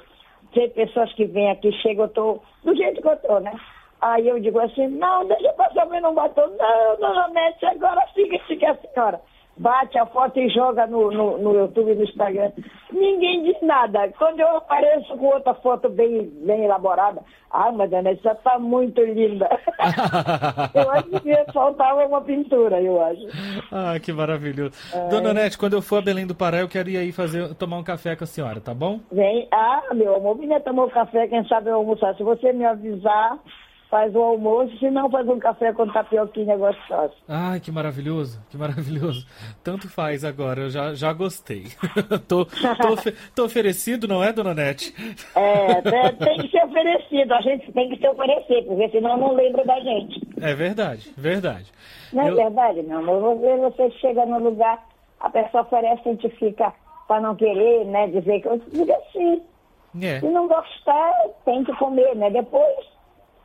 Tem 0.53 0.69
pessoas 0.71 1.13
que 1.15 1.25
vêm 1.27 1.51
aqui, 1.51 1.73
chegam, 1.81 2.05
eu 2.05 2.11
tô 2.11 2.43
do 2.65 2.77
jeito 2.77 3.01
que 3.01 3.09
eu 3.09 3.17
tô, 3.17 3.41
né? 3.41 3.53
Aí 4.01 4.29
eu 4.29 4.41
digo 4.41 4.59
assim, 4.61 4.89
não, 4.89 5.27
deixa 5.27 5.53
passar 5.53 5.87
meu 5.87 6.13
batom. 6.15 6.49
Não, 6.59 6.97
dona 6.99 7.29
Nete, 7.29 7.67
agora 7.67 8.07
siga, 8.15 8.39
siga 8.47 8.71
a 8.71 8.77
senhora 8.77 9.21
bate 9.61 9.99
a 9.99 10.07
foto 10.07 10.41
e 10.41 10.49
joga 10.49 10.87
no, 10.87 11.11
no, 11.11 11.39
no 11.39 11.55
YouTube 11.55 11.93
e 11.93 11.95
no 11.95 12.05
Instagram. 12.05 12.51
Ninguém 12.91 13.43
diz 13.43 13.61
nada. 13.63 14.09
Quando 14.19 14.41
eu 14.41 14.57
apareço 14.57 15.15
com 15.19 15.27
outra 15.27 15.55
foto 15.55 15.89
bem, 15.91 16.31
bem 16.47 16.65
elaborada, 16.65 17.21
ah, 17.51 17.71
mas 17.71 17.93
Ana, 17.93 18.15
já 18.17 18.33
está 18.33 18.59
muito 18.59 19.03
linda. 19.03 19.49
eu 20.75 20.91
acho 20.91 21.21
que 21.21 21.53
faltava 21.53 22.07
uma 22.07 22.23
pintura, 22.23 22.81
eu 22.81 23.03
acho. 23.05 23.27
Ah, 23.71 24.01
que 24.01 24.13
maravilhoso. 24.13 24.73
É... 24.95 25.09
Dona 25.09 25.35
Nete, 25.35 25.59
quando 25.59 25.75
eu 25.75 25.83
for 25.83 25.99
a 25.99 26.03
Belém 26.03 26.27
do 26.27 26.35
Pará, 26.35 26.61
eu 26.61 26.69
quero 26.69 26.89
ir 26.89 26.97
aí 26.97 27.13
fazer, 27.13 27.55
tomar 27.55 27.77
um 27.77 27.85
café 27.85 28.17
com 28.17 28.25
a 28.25 28.27
senhora, 28.27 28.61
tá 28.61 28.73
bom? 28.73 29.01
Vem. 29.13 29.47
Ah, 29.53 29.83
meu 29.93 30.17
amor, 30.17 30.39
vinha 30.39 30.59
tomar 30.61 30.85
um 30.85 30.91
café, 30.91 31.29
quem 31.29 31.47
sabe 31.47 31.69
eu 31.69 31.75
almoçar. 31.75 32.17
Se 32.17 32.23
você 32.23 32.51
me 32.53 32.65
avisar, 32.65 33.39
faz 33.91 34.15
o 34.15 34.23
almoço, 34.23 34.79
se 34.79 34.89
não 34.89 35.11
faz 35.11 35.29
um 35.29 35.39
café 35.39 35.73
com 35.73 35.87
tapioquinha 35.89 36.57
gostosa. 36.57 37.13
Ai, 37.29 37.59
que 37.59 37.73
maravilhoso, 37.73 38.41
que 38.49 38.57
maravilhoso. 38.57 39.27
Tanto 39.65 39.91
faz 39.91 40.25
agora, 40.25 40.61
eu 40.63 40.71
já, 40.71 40.95
já 40.95 41.13
gostei. 41.13 41.65
tô, 42.29 42.45
tô, 42.45 43.13
tô, 43.35 43.45
oferecido, 43.45 44.07
não 44.07 44.23
é, 44.23 44.33
dona 44.33 44.55
Nete? 44.55 44.95
É, 45.35 45.83
tem 46.13 46.39
que 46.39 46.49
ser 46.49 46.65
oferecido, 46.65 47.35
a 47.35 47.41
gente 47.41 47.73
tem 47.73 47.91
que 47.91 47.97
se 47.97 48.09
oferecer, 48.09 48.63
porque 48.65 48.89
senão 48.91 49.17
não 49.19 49.35
lembra 49.35 49.65
da 49.65 49.81
gente. 49.81 50.21
É 50.41 50.55
verdade, 50.55 51.13
verdade. 51.17 51.73
Não 52.13 52.23
é 52.23 52.31
eu... 52.31 52.41
é 52.41 52.45
verdade, 52.45 52.83
meu 52.83 52.99
amor. 52.99 53.37
Você, 53.37 53.57
você 53.57 53.91
chega 53.99 54.25
no 54.25 54.39
lugar, 54.39 54.87
a 55.19 55.29
pessoa 55.29 55.65
oferece, 55.65 56.09
a 56.09 56.13
gente 56.13 56.29
fica 56.31 56.73
para 57.09 57.21
não 57.21 57.35
querer, 57.35 57.85
né, 57.87 58.07
dizer 58.07 58.41
que 58.41 58.47
eu 58.47 58.63
digo 58.71 58.93
assim. 58.93 59.43
É. 60.01 60.21
Se 60.21 60.27
não 60.27 60.47
gostar, 60.47 61.13
tem 61.45 61.65
que 61.65 61.75
comer, 61.75 62.15
né? 62.15 62.31
Depois 62.31 63.00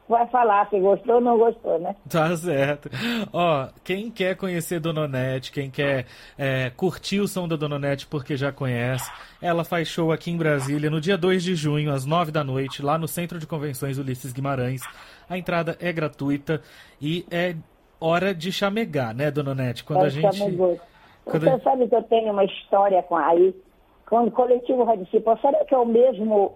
vai 0.07 0.25
falar 0.27 0.69
se 0.69 0.79
gostou 0.79 1.15
ou 1.15 1.21
não 1.21 1.37
gostou, 1.37 1.79
né? 1.79 1.95
Tá 2.09 2.35
certo. 2.37 2.89
Ó, 3.33 3.67
quem 3.83 4.11
quer 4.11 4.35
conhecer 4.35 4.79
Dona 4.79 5.01
Onete, 5.01 5.51
quem 5.51 5.69
quer 5.69 6.05
é, 6.37 6.69
curtir 6.69 7.19
o 7.19 7.27
som 7.27 7.47
da 7.47 7.55
Dona 7.55 7.75
Onete 7.77 8.05
porque 8.05 8.37
já 8.37 8.51
conhece, 8.51 9.11
ela 9.41 9.63
faz 9.63 9.87
show 9.87 10.11
aqui 10.11 10.31
em 10.31 10.37
Brasília 10.37 10.89
no 10.89 11.01
dia 11.01 11.17
2 11.17 11.43
de 11.43 11.55
junho, 11.55 11.91
às 11.91 12.05
9 12.05 12.31
da 12.31 12.43
noite, 12.43 12.83
lá 12.83 12.97
no 12.97 13.07
Centro 13.07 13.39
de 13.39 13.47
Convenções 13.47 13.97
Ulisses 13.97 14.31
Guimarães. 14.31 14.81
A 15.27 15.37
entrada 15.37 15.75
é 15.79 15.91
gratuita 15.91 16.61
e 17.01 17.25
é 17.31 17.55
hora 17.99 18.33
de 18.33 18.51
chamegar, 18.51 19.15
né, 19.15 19.31
Dona 19.31 19.51
Onete? 19.51 19.83
Quando 19.83 20.03
é 20.03 20.07
a 20.07 20.09
gente... 20.09 20.39
Quando... 21.23 21.43
Você 21.43 21.63
sabe 21.63 21.87
que 21.87 21.95
eu 21.95 22.03
tenho 22.03 22.31
uma 22.31 22.43
história 22.43 23.01
com 23.01 23.17
aí, 23.17 23.55
quando 24.07 24.27
o 24.27 24.31
coletivo 24.31 24.83
Radicipó, 24.83 25.35
será 25.37 25.65
que 25.65 25.73
é 25.73 25.77
o 25.77 25.85
mesmo 25.85 26.55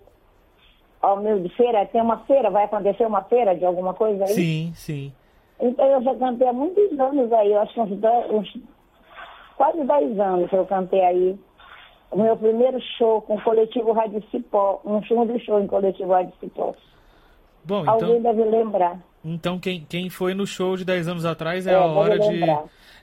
ao 1.02 1.18
meu 1.22 1.40
de 1.40 1.50
feira, 1.56 1.86
tem 1.86 2.02
uma 2.02 2.18
feira, 2.26 2.50
vai 2.50 2.66
acontecer 2.66 3.06
uma 3.06 3.24
feira 3.24 3.56
de 3.56 3.66
alguma 3.66 3.94
coisa 3.94 4.24
aí? 4.24 4.34
Sim, 4.34 4.72
sim. 4.76 5.14
Então 5.60 5.86
eu 5.86 6.02
já 6.02 6.16
cantei 6.16 6.48
há 6.48 6.54
muitos 6.54 7.00
anos 7.00 7.32
aí, 7.34 7.52
eu 7.52 7.62
acho 7.62 7.74
que 7.74 7.82
uns, 7.82 8.00
dez, 8.00 8.32
uns 8.32 8.54
quase 9.60 9.84
10 9.84 10.20
anos 10.20 10.54
eu 10.54 10.66
cantei 10.66 11.02
aí. 11.02 11.40
O 12.12 12.18
meu 12.18 12.36
primeiro 12.38 12.80
show 12.98 13.22
com 13.22 13.36
o 13.36 13.42
coletivo 13.42 13.92
Rádio 13.92 14.24
Cipó, 14.32 14.82
um 14.84 15.04
segundo 15.04 15.38
show 15.42 15.60
em 15.60 15.68
coletivo 15.68 16.14
Rádio 16.14 16.34
Cipó. 16.40 16.74
Bom, 17.64 17.88
Alguém 17.88 18.18
então, 18.18 18.34
deve 18.34 18.50
lembrar. 18.50 19.00
Então 19.24 19.60
quem, 19.60 19.86
quem 19.88 20.10
foi 20.10 20.34
no 20.34 20.48
show 20.48 20.78
de 20.78 20.86
10 20.86 21.10
anos 21.10 21.26
atrás 21.26 21.68
é, 21.68 21.74
é 21.74 21.76
a 21.76 21.86
hora 21.86 22.18
de. 22.18 22.42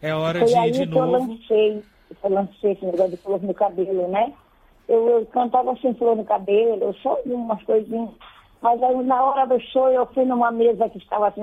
É 0.03 0.11
a 0.11 0.19
hora 0.19 0.41
foi 0.41 0.49
de 0.49 0.57
aí 0.57 0.71
de 0.71 0.81
que 0.81 0.87
novo. 0.87 1.05
Eu 1.05 1.21
lancei, 1.21 1.83
eu 2.25 2.31
lancei 2.31 2.73
esse 2.73 2.85
negócio 2.85 3.11
de 3.11 3.17
flor 3.19 3.43
no 3.43 3.55
cabelo, 3.55 4.09
né? 4.09 4.33
Eu, 4.89 5.09
eu 5.09 5.27
cantava 5.27 5.73
assim, 5.73 5.95
flor 5.95 6.17
no 6.17 6.25
cabelo, 6.25 6.95
só 7.03 7.19
umas 7.27 7.63
coisinhas. 7.65 8.11
Mas 8.63 8.83
aí 8.83 8.97
na 9.05 9.23
hora 9.23 9.47
do 9.47 9.61
show 9.61 9.89
eu 9.89 10.07
fui 10.07 10.25
numa 10.25 10.51
mesa 10.51 10.89
que 10.89 10.99
estava 10.99 11.29
assim, 11.29 11.43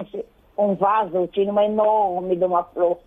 um 0.57 0.75
vaso, 0.75 1.27
tinha 1.27 1.51
uma 1.51 1.65
enorme 1.65 2.35
de 2.35 2.45
uma 2.45 2.63
flor. 2.63 2.97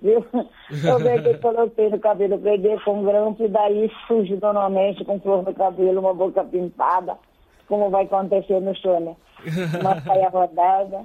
Viu? 0.00 0.24
Eu 0.84 0.98
peguei, 1.02 1.34
coloquei 1.38 1.88
no 1.88 1.98
cabelo, 1.98 2.38
peguei 2.38 2.78
com 2.80 3.02
grampo 3.02 3.42
e 3.42 3.48
daí 3.48 3.90
surge 4.06 4.36
normalmente 4.36 5.02
com 5.04 5.18
flor 5.20 5.42
no 5.42 5.54
cabelo, 5.54 6.00
uma 6.00 6.12
boca 6.12 6.44
pintada, 6.44 7.16
como 7.66 7.88
vai 7.88 8.04
acontecer 8.04 8.60
no 8.60 8.74
show, 8.76 9.00
né? 9.00 9.16
Uma 9.80 10.00
saia 10.02 10.28
rodada. 10.28 11.02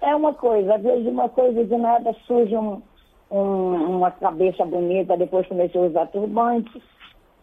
É 0.00 0.14
uma 0.14 0.32
coisa, 0.34 0.76
às 0.76 0.82
vezes 0.82 1.06
uma 1.06 1.28
coisa 1.28 1.64
de 1.64 1.76
nada 1.76 2.14
surge 2.26 2.56
um, 2.56 2.80
um, 3.30 3.96
uma 3.96 4.10
cabeça 4.10 4.64
bonita, 4.64 5.16
depois 5.16 5.46
comecei 5.48 5.80
a 5.80 5.84
usar 5.84 6.06
turbante, 6.06 6.82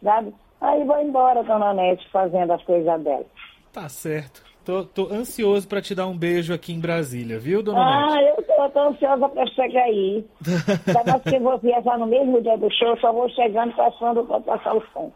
sabe? 0.01 0.33
Aí 0.61 0.83
vou 0.83 0.99
embora, 1.01 1.43
dona 1.43 1.73
Nete, 1.73 2.07
fazendo 2.09 2.51
as 2.53 2.63
coisas 2.63 3.01
dela. 3.03 3.25
Tá 3.71 3.89
certo. 3.89 4.43
Tô, 4.63 4.83
tô 4.83 5.13
ansioso 5.13 5.67
para 5.67 5.81
te 5.81 5.93
dar 5.93 6.07
um 6.07 6.17
beijo 6.17 6.53
aqui 6.53 6.73
em 6.73 6.79
Brasília, 6.79 7.37
viu, 7.37 7.61
dona 7.61 7.79
ah, 7.79 8.01
Nete? 8.01 8.17
Ah, 8.17 8.23
eu 8.23 8.43
tô, 8.43 8.69
tô 8.69 8.79
ansiosa 8.89 9.29
para 9.29 9.45
chegar 9.47 9.83
aí. 9.83 10.25
Que 11.23 11.35
eu 11.35 11.41
vou 11.41 11.57
viajar 11.59 11.97
no 11.97 12.07
mesmo 12.07 12.41
dia 12.41 12.57
do 12.57 12.71
show, 12.73 12.97
só 12.99 13.11
vou 13.11 13.29
chegando 13.29 13.75
passando 13.75 14.23
para 14.23 14.39
passar 14.41 14.75
o 14.75 14.83
som. 14.93 15.11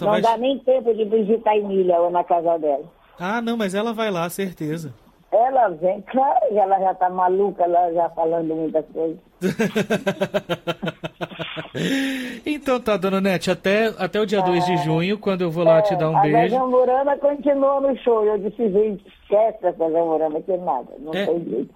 não 0.00 0.10
vai... 0.10 0.20
dá 0.20 0.36
nem 0.36 0.58
tempo 0.60 0.92
de 0.94 1.04
visitar 1.04 1.50
a 1.50 1.56
Emília 1.56 1.98
ou 2.00 2.10
na 2.10 2.24
casa 2.24 2.58
dela. 2.58 2.84
Ah, 3.18 3.40
não, 3.40 3.56
mas 3.56 3.74
ela 3.74 3.92
vai 3.92 4.10
lá, 4.10 4.28
certeza. 4.28 4.94
Ela 5.36 5.68
vem, 5.68 6.00
claro 6.02 6.48
que 6.48 6.58
ela 6.58 6.78
já 6.78 6.94
tá 6.94 7.10
maluca, 7.10 7.64
ela 7.64 7.92
já 7.92 8.08
falando 8.10 8.56
muita 8.56 8.82
coisa. 8.84 9.18
então 12.46 12.80
tá, 12.80 12.96
dona 12.96 13.20
Nete, 13.20 13.50
até, 13.50 13.88
até 13.98 14.18
o 14.18 14.24
dia 14.24 14.40
2 14.40 14.64
de 14.64 14.72
é. 14.72 14.76
junho, 14.78 15.18
quando 15.18 15.42
eu 15.42 15.50
vou 15.50 15.62
lá 15.62 15.80
é, 15.80 15.82
te 15.82 15.94
dar 15.94 16.08
um 16.08 16.18
beijo. 16.22 16.38
A 16.38 16.48
Jamburana 16.48 17.18
continua 17.18 17.82
no 17.82 17.94
show. 17.98 18.24
Eu 18.24 18.38
disse, 18.38 18.66
gente, 18.70 19.06
esquece 19.06 19.66
essa 19.66 19.90
Jamburana, 19.90 20.40
que 20.40 20.56
nada, 20.56 20.88
não 21.00 21.12
é, 21.12 21.26
tem 21.26 21.44
jeito. 21.44 21.74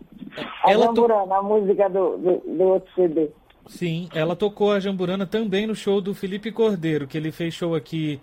A 0.64 0.73
ela 0.73 0.87
Jamburana, 0.87 1.27
to... 1.27 1.35
a 1.35 1.42
música 1.42 1.90
do, 1.90 2.16
do, 2.16 2.38
do 2.38 2.64
outro 2.64 2.90
CD. 2.94 3.29
Sim, 3.66 4.09
ela 4.14 4.35
tocou 4.35 4.73
a 4.73 4.81
Jamburana 4.81 5.27
também 5.27 5.66
no 5.66 5.75
show 5.75 6.01
do 6.01 6.14
Felipe 6.14 6.51
Cordeiro, 6.51 7.07
que 7.07 7.18
ele 7.18 7.31
fez 7.31 7.53
show 7.53 7.75
aqui 7.75 8.18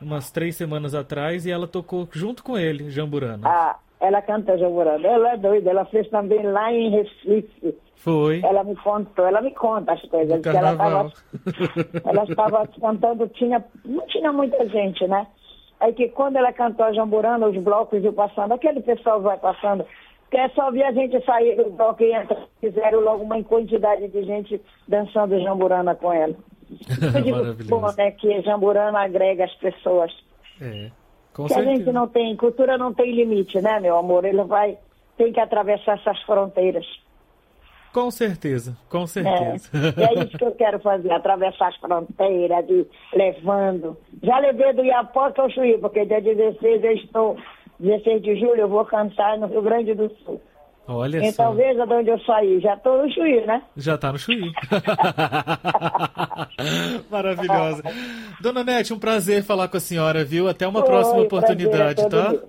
umas 0.00 0.30
três 0.30 0.54
semanas 0.54 0.94
atrás 0.94 1.44
e 1.44 1.50
ela 1.50 1.66
tocou 1.66 2.08
junto 2.12 2.44
com 2.44 2.56
ele, 2.56 2.88
Jamburana. 2.88 3.48
Ah, 3.48 3.76
ela 4.00 4.22
canta 4.22 4.58
Jamburana. 4.58 5.06
Ela 5.06 5.32
é 5.32 5.36
doida, 5.36 5.70
ela 5.70 5.84
fez 5.86 6.08
também 6.10 6.42
lá 6.42 6.72
em 6.72 6.90
Recife. 6.90 7.76
Foi. 7.96 8.40
Ela 8.44 8.62
me 8.62 8.76
contou, 8.76 9.26
ela 9.26 9.40
me 9.40 9.50
conta 9.52 9.92
as 9.92 10.02
coisas. 10.02 10.40
Que 10.40 10.48
ela 10.48 10.72
estava 10.72 11.12
ela 12.04 12.24
estava 12.24 12.68
cantando, 12.80 13.28
tinha, 13.28 13.64
não 13.84 14.06
tinha 14.06 14.32
muita 14.32 14.68
gente, 14.68 15.06
né? 15.06 15.26
Aí 15.80 15.92
que 15.92 16.08
quando 16.08 16.36
ela 16.36 16.52
cantou 16.52 16.86
a 16.86 16.92
Jamburana, 16.92 17.48
os 17.48 17.56
blocos 17.62 18.02
iam 18.02 18.12
passando, 18.12 18.52
aquele 18.52 18.80
pessoal 18.80 19.20
vai 19.20 19.36
passando, 19.38 19.84
quer 20.30 20.50
só 20.52 20.70
ver 20.70 20.84
a 20.84 20.92
gente 20.92 21.22
sair 21.24 21.56
do 21.56 21.70
bloco 21.70 22.02
e 22.02 22.12
entrar, 22.12 22.46
fizeram 22.60 23.00
logo 23.00 23.24
uma 23.24 23.42
quantidade 23.42 24.08
de 24.08 24.22
gente 24.24 24.60
dançando 24.88 25.40
Jamburana 25.40 25.94
com 25.94 26.12
ela. 26.12 26.34
Eu 27.14 27.22
digo, 27.22 27.68
bom, 27.68 27.92
né, 27.96 28.10
que 28.12 28.40
Jamburana 28.42 29.00
agrega 29.00 29.44
as 29.44 29.54
pessoas 29.54 30.12
É, 30.60 30.90
com 31.36 31.44
que 31.46 31.54
certeza. 31.54 31.70
a 31.70 31.76
gente 31.76 31.92
não 31.92 32.08
tem, 32.08 32.34
cultura 32.36 32.78
não 32.78 32.94
tem 32.94 33.12
limite, 33.14 33.60
né, 33.60 33.78
meu 33.78 33.96
amor? 33.98 34.24
Ele 34.24 34.42
vai, 34.44 34.78
tem 35.18 35.32
que 35.32 35.40
atravessar 35.40 35.98
essas 35.98 36.20
fronteiras. 36.22 36.86
Com 37.92 38.10
certeza, 38.10 38.76
com 38.90 39.04
É, 39.04 39.06
certeza. 39.06 39.70
e 39.96 40.02
é 40.02 40.24
isso 40.24 40.36
que 40.36 40.44
eu 40.44 40.52
quero 40.52 40.78
fazer, 40.80 41.10
atravessar 41.12 41.68
as 41.68 41.76
fronteiras, 41.76 42.66
de, 42.66 42.86
levando. 43.14 43.96
Já 44.22 44.38
levei 44.38 44.72
do 44.72 44.84
Iapoca 44.84 45.40
ao 45.42 45.50
Chuí, 45.50 45.78
porque 45.78 46.04
dia 46.04 46.20
16 46.20 46.84
eu 46.84 46.92
estou, 46.92 47.36
16 47.80 48.22
de 48.22 48.36
julho 48.40 48.60
eu 48.62 48.68
vou 48.68 48.84
cantar 48.84 49.38
no 49.38 49.46
Rio 49.46 49.62
Grande 49.62 49.94
do 49.94 50.10
Sul. 50.24 50.40
Olha 50.88 51.18
então 51.18 51.46
só. 51.46 51.52
veja 51.52 51.84
de 51.84 51.94
onde 51.94 52.10
eu 52.10 52.18
saí, 52.20 52.60
já 52.60 52.74
estou 52.74 53.02
no 53.02 53.12
Chuí, 53.12 53.44
né? 53.44 53.60
Já 53.76 53.98
tá 53.98 54.12
no 54.12 54.18
Chuí. 54.18 54.40
Maravilhosa. 57.10 57.82
Dona 58.40 58.62
Nete, 58.62 58.94
um 58.94 58.98
prazer 58.98 59.42
falar 59.42 59.68
com 59.68 59.76
a 59.76 59.80
senhora, 59.80 60.24
viu? 60.24 60.48
Até 60.48 60.66
uma 60.66 60.80
Oi, 60.80 60.86
próxima 60.86 61.22
o 61.22 61.28
prazer 61.28 61.50
é 61.50 61.54
oportunidade, 61.54 62.02
todo 62.02 62.10
tá? 62.10 62.30
meu. 62.30 62.42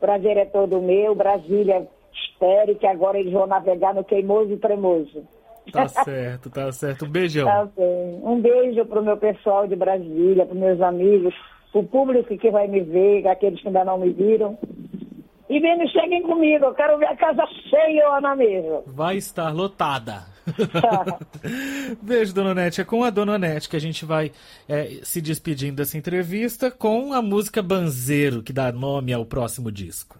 Prazer 0.00 0.36
é 0.36 0.44
todo 0.46 0.80
meu, 0.80 1.14
Brasília 1.14 1.86
espere 2.38 2.76
que 2.76 2.86
agora 2.86 3.18
eles 3.18 3.32
vão 3.32 3.46
navegar 3.46 3.94
no 3.94 4.04
Queimoso 4.04 4.52
e 4.52 4.56
Tremoso. 4.56 5.24
Tá 5.72 5.86
certo, 5.86 6.48
tá 6.48 6.72
certo. 6.72 7.04
Um 7.04 7.10
beijão. 7.10 7.46
Tá 7.46 7.68
bem. 7.76 8.20
Um 8.22 8.40
beijo 8.40 8.86
pro 8.86 9.02
meu 9.02 9.18
pessoal 9.18 9.66
de 9.66 9.76
Brasília, 9.76 10.46
pros 10.46 10.58
meus 10.58 10.80
amigos, 10.80 11.34
pro 11.72 11.82
público 11.82 12.34
que 12.38 12.50
vai 12.50 12.66
me 12.68 12.80
ver, 12.80 13.26
aqueles 13.28 13.60
que 13.60 13.66
ainda 13.66 13.84
não 13.84 13.98
me 13.98 14.10
viram. 14.10 14.56
E 15.48 15.60
vem, 15.60 15.88
cheguem 15.88 16.22
comigo, 16.22 16.66
eu 16.66 16.74
quero 16.74 16.98
ver 16.98 17.06
a 17.06 17.16
casa 17.16 17.46
cheia 17.70 18.20
na 18.20 18.36
mesa. 18.36 18.82
Vai 18.86 19.16
estar 19.16 19.50
lotada. 19.54 20.26
Beijo, 22.02 22.34
Dona 22.34 22.54
Nete. 22.54 22.80
É 22.80 22.84
com 22.84 23.02
a 23.02 23.10
Dona 23.10 23.38
Nete 23.38 23.68
que 23.68 23.76
a 23.76 23.80
gente 23.80 24.04
vai 24.04 24.30
é, 24.68 25.00
se 25.02 25.20
despedindo 25.20 25.76
dessa 25.76 25.96
entrevista 25.96 26.70
com 26.70 27.12
a 27.12 27.22
música 27.22 27.62
Banzeiro, 27.62 28.42
que 28.42 28.52
dá 28.52 28.70
nome 28.72 29.12
ao 29.12 29.24
próximo 29.24 29.72
disco. 29.72 30.17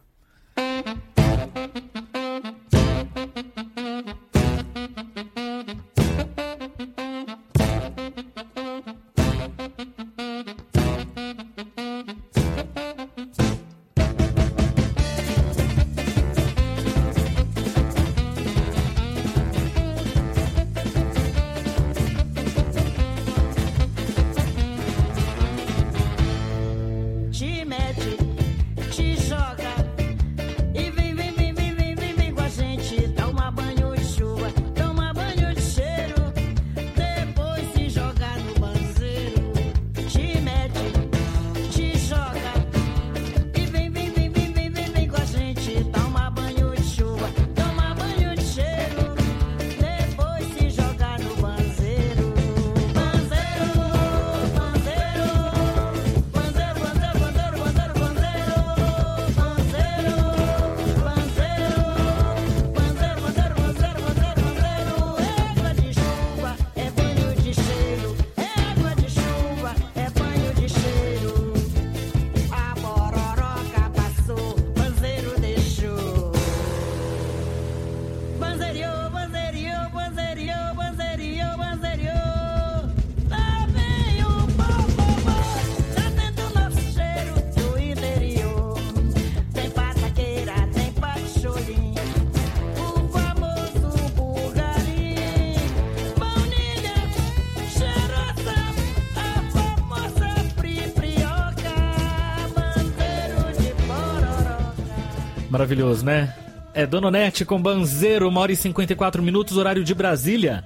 Maravilhoso, 105.59 106.05
né? 106.05 106.33
É 106.73 106.87
Dona 106.87 107.11
Nete 107.11 107.45
com 107.45 107.61
Banzeiro, 107.61 108.29
uma 108.29 108.41
hora 108.41 108.53
e 108.53 108.57
54 108.57 109.21
minutos, 109.21 109.57
horário 109.57 109.83
de 109.83 109.93
Brasília. 109.93 110.63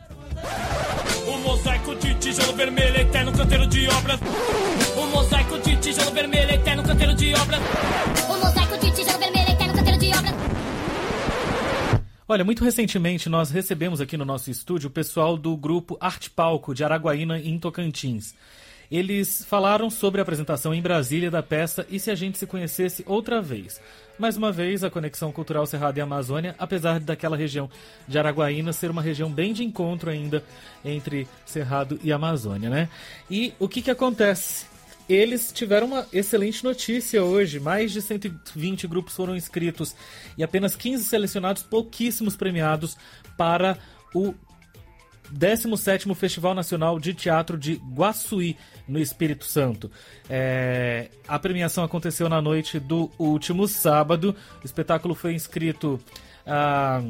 O 1.27 1.39
mosaico 1.39 1.95
de 1.95 2.15
tijolo 2.17 2.53
vermelho, 2.53 3.01
eterno 3.01 3.33
canteiro 3.33 3.67
de 3.69 3.89
obras. 3.89 4.21
O 4.95 5.07
mosaico 5.07 5.59
de 5.61 5.77
tijolo 5.77 6.11
vermelho, 6.11 6.51
eterno 6.51 6.83
canteiro 6.83 7.15
de 7.15 7.35
obras. 7.35 7.61
O 8.29 8.37
mosaico 8.37 8.79
de 8.79 8.95
tijolo 8.95 9.19
vermelho 9.19 9.51
eterno 9.51 9.75
canteiro 9.75 9.99
de 9.99 10.09
obra. 10.09 10.31
Olha, 12.29 12.45
muito 12.45 12.63
recentemente 12.63 13.31
nós 13.31 13.51
recebemos 13.51 13.99
aqui 13.99 14.19
no 14.19 14.27
nosso 14.27 14.51
estúdio 14.51 14.89
o 14.89 14.93
pessoal 14.93 15.39
do 15.39 15.57
grupo 15.57 15.97
Arte 16.03 16.29
Palco 16.29 16.75
de 16.75 16.85
Araguaína, 16.85 17.39
em 17.39 17.59
Tocantins. 17.59 18.35
Eles 18.91 19.43
falaram 19.47 19.89
sobre 19.89 20.21
a 20.21 20.23
apresentação 20.23 20.75
em 20.75 20.83
Brasília 20.83 21.31
da 21.31 21.43
peça 21.43 21.87
E 21.89 21.99
se 21.99 22.11
a 22.11 22.15
gente 22.15 22.37
se 22.37 22.47
conhecesse 22.47 23.03
outra 23.07 23.41
vez. 23.41 23.81
Mais 24.18 24.37
uma 24.37 24.53
vez, 24.53 24.85
a 24.85 24.90
conexão 24.90 25.33
cultural 25.33 25.66
Cerrado 25.66 25.96
e 25.96 26.01
Amazônia, 26.01 26.55
apesar 26.59 27.01
daquela 27.01 27.37
região 27.37 27.68
de 28.07 28.18
Araguaína 28.18 28.72
ser 28.72 28.90
uma 28.90 29.03
região 29.03 29.31
bem 29.31 29.53
de 29.53 29.64
encontro 29.64 30.11
ainda 30.11 30.44
entre 30.85 31.27
Cerrado 31.46 31.98
e 32.05 32.12
Amazônia, 32.12 32.68
né? 32.68 32.88
E 33.31 33.55
o 33.59 33.68
que 33.68 33.81
que 33.81 33.90
acontece? 33.90 34.66
Eles 35.09 35.51
tiveram 35.51 35.88
uma 35.88 36.07
excelente 36.12 36.62
notícia 36.62 37.25
hoje. 37.25 37.59
Mais 37.59 37.90
de 37.90 38.01
120 38.01 38.87
grupos 38.87 39.14
foram 39.14 39.35
inscritos 39.35 39.96
e 40.37 40.44
apenas 40.44 40.77
15 40.77 41.05
selecionados, 41.05 41.62
pouquíssimos 41.62 42.37
premiados 42.37 42.96
para 43.37 43.79
o 44.14 44.35
17º 45.37 46.14
Festival 46.14 46.55
Nacional 46.55 46.99
de 46.99 47.14
Teatro 47.14 47.57
de 47.57 47.81
Guaçuí, 47.95 48.57
no 48.87 48.99
Espírito 48.99 49.45
Santo. 49.45 49.90
É, 50.29 51.09
a 51.27 51.38
premiação 51.38 51.85
aconteceu 51.85 52.29
na 52.29 52.42
noite 52.42 52.79
do 52.79 53.11
último 53.18 53.66
sábado. 53.66 54.35
O 54.62 54.66
espetáculo 54.66 55.14
foi 55.14 55.35
inscrito 55.35 56.01
ah, 56.47 57.01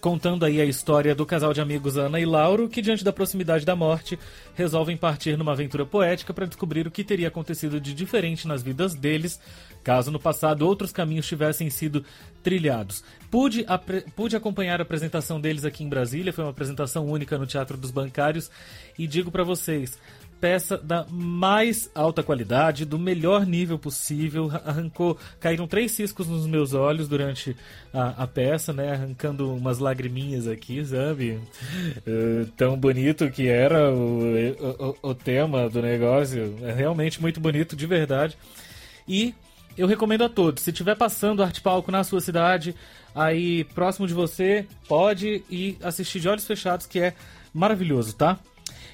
contando 0.00 0.44
aí 0.44 0.60
a 0.60 0.64
história 0.64 1.14
do 1.14 1.26
casal 1.26 1.52
de 1.52 1.60
amigos 1.60 1.96
Ana 1.96 2.20
e 2.20 2.24
Lauro, 2.24 2.68
que 2.68 2.80
diante 2.82 3.04
da 3.04 3.12
proximidade 3.12 3.64
da 3.64 3.76
morte, 3.76 4.18
resolvem 4.54 4.96
partir 4.96 5.36
numa 5.36 5.52
aventura 5.52 5.84
poética 5.84 6.32
para 6.32 6.46
descobrir 6.46 6.86
o 6.86 6.90
que 6.90 7.04
teria 7.04 7.28
acontecido 7.28 7.80
de 7.80 7.92
diferente 7.92 8.46
nas 8.46 8.62
vidas 8.62 8.94
deles, 8.94 9.40
caso 9.82 10.10
no 10.10 10.18
passado 10.18 10.66
outros 10.66 10.92
caminhos 10.92 11.26
tivessem 11.26 11.68
sido 11.70 12.04
trilhados. 12.42 13.02
Pude, 13.30 13.66
pude 14.14 14.36
acompanhar 14.36 14.80
a 14.80 14.82
apresentação 14.82 15.40
deles 15.40 15.64
aqui 15.64 15.84
em 15.84 15.88
Brasília, 15.88 16.32
foi 16.32 16.44
uma 16.44 16.50
apresentação 16.50 17.06
única 17.06 17.36
no 17.36 17.46
Teatro 17.46 17.76
dos 17.76 17.90
Bancários, 17.90 18.50
e 18.98 19.06
digo 19.06 19.30
para 19.30 19.44
vocês, 19.44 19.98
peça 20.40 20.76
da 20.78 21.06
mais 21.10 21.90
alta 21.94 22.22
qualidade, 22.22 22.84
do 22.84 22.98
melhor 22.98 23.46
nível 23.46 23.78
possível. 23.78 24.50
Arrancou, 24.64 25.18
caíram 25.40 25.66
três 25.66 25.92
ciscos 25.92 26.26
nos 26.26 26.46
meus 26.46 26.74
olhos 26.74 27.08
durante 27.08 27.56
a, 27.92 28.24
a 28.24 28.26
peça, 28.26 28.72
né? 28.72 28.92
Arrancando 28.92 29.54
umas 29.54 29.78
lagriminhas 29.78 30.46
aqui, 30.46 30.84
sabe? 30.84 31.40
Eh, 32.06 32.46
tão 32.56 32.76
bonito 32.76 33.30
que 33.30 33.48
era 33.48 33.92
o, 33.92 34.22
o, 35.02 35.10
o 35.10 35.14
tema 35.14 35.68
do 35.68 35.82
negócio. 35.82 36.56
É 36.62 36.72
realmente 36.72 37.20
muito 37.20 37.40
bonito, 37.40 37.74
de 37.76 37.86
verdade. 37.86 38.36
E 39.06 39.34
eu 39.76 39.86
recomendo 39.86 40.24
a 40.24 40.28
todos, 40.28 40.64
se 40.64 40.70
estiver 40.70 40.96
passando 40.96 41.42
arte 41.42 41.60
palco 41.60 41.92
na 41.92 42.02
sua 42.02 42.20
cidade, 42.20 42.74
aí 43.14 43.62
próximo 43.62 44.06
de 44.08 44.12
você, 44.12 44.66
pode 44.88 45.42
ir 45.48 45.78
assistir 45.82 46.18
de 46.18 46.28
olhos 46.28 46.46
fechados, 46.46 46.84
que 46.84 46.98
é 46.98 47.14
maravilhoso, 47.54 48.14
tá? 48.14 48.38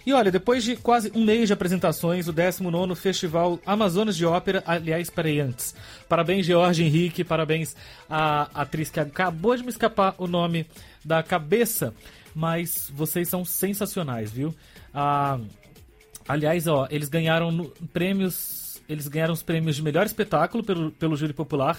E 0.06 0.12
olha, 0.12 0.30
depois 0.30 0.62
de 0.62 0.76
quase 0.76 1.10
um 1.14 1.24
mês 1.24 1.46
de 1.46 1.54
apresentações, 1.54 2.28
o 2.28 2.32
19 2.32 2.94
Festival 2.94 3.58
Amazonas 3.64 4.14
de 4.16 4.26
Ópera, 4.26 4.62
aliás, 4.66 5.08
peraí, 5.08 5.40
antes. 5.40 5.74
Parabéns, 6.06 6.44
George 6.44 6.84
Henrique, 6.84 7.24
parabéns 7.24 7.74
à 8.08 8.48
atriz 8.54 8.90
que 8.90 9.00
acabou 9.00 9.56
de 9.56 9.62
me 9.62 9.70
escapar 9.70 10.14
o 10.18 10.26
nome 10.26 10.66
da 11.02 11.22
cabeça, 11.22 11.94
mas 12.34 12.90
vocês 12.94 13.28
são 13.28 13.46
sensacionais, 13.46 14.30
viu? 14.30 14.54
Ah, 14.92 15.38
aliás, 16.28 16.66
ó, 16.66 16.86
eles 16.90 17.08
ganharam 17.08 17.72
prêmios 17.92 18.82
Eles 18.86 19.08
ganharam 19.08 19.32
os 19.32 19.42
prêmios 19.42 19.76
de 19.76 19.82
melhor 19.82 20.04
espetáculo 20.04 20.62
pelo, 20.62 20.90
pelo 20.90 21.16
júri 21.16 21.32
popular 21.32 21.78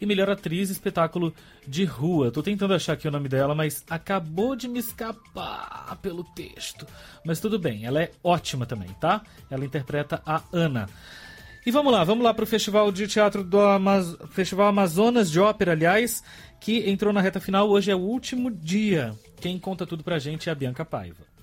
e 0.00 0.06
melhor 0.06 0.28
atriz 0.30 0.70
espetáculo 0.70 1.34
de 1.66 1.84
rua. 1.84 2.30
Tô 2.30 2.42
tentando 2.42 2.74
achar 2.74 2.94
aqui 2.94 3.08
o 3.08 3.10
nome 3.10 3.28
dela, 3.28 3.54
mas 3.54 3.84
acabou 3.88 4.56
de 4.56 4.68
me 4.68 4.78
escapar 4.78 5.96
pelo 6.02 6.24
texto. 6.24 6.86
Mas 7.24 7.40
tudo 7.40 7.58
bem, 7.58 7.84
ela 7.84 8.02
é 8.02 8.10
ótima 8.22 8.66
também, 8.66 8.88
tá? 9.00 9.22
Ela 9.50 9.64
interpreta 9.64 10.22
a 10.24 10.42
Ana. 10.52 10.88
E 11.66 11.70
vamos 11.72 11.92
lá, 11.92 12.04
vamos 12.04 12.22
lá 12.22 12.32
para 12.32 12.44
o 12.44 12.46
Festival 12.46 12.92
de 12.92 13.08
Teatro 13.08 13.42
do 13.42 13.58
Amaz... 13.58 14.16
Festival 14.30 14.68
Amazonas 14.68 15.28
de 15.28 15.40
Ópera, 15.40 15.72
aliás, 15.72 16.22
que 16.60 16.88
entrou 16.88 17.12
na 17.12 17.20
reta 17.20 17.40
final. 17.40 17.68
Hoje 17.68 17.90
é 17.90 17.94
o 17.94 17.98
último 17.98 18.52
dia. 18.52 19.12
Quem 19.40 19.58
conta 19.58 19.84
tudo 19.84 20.04
pra 20.04 20.20
gente 20.20 20.48
é 20.48 20.52
a 20.52 20.54
Bianca 20.54 20.84
Paiva. 20.84 21.35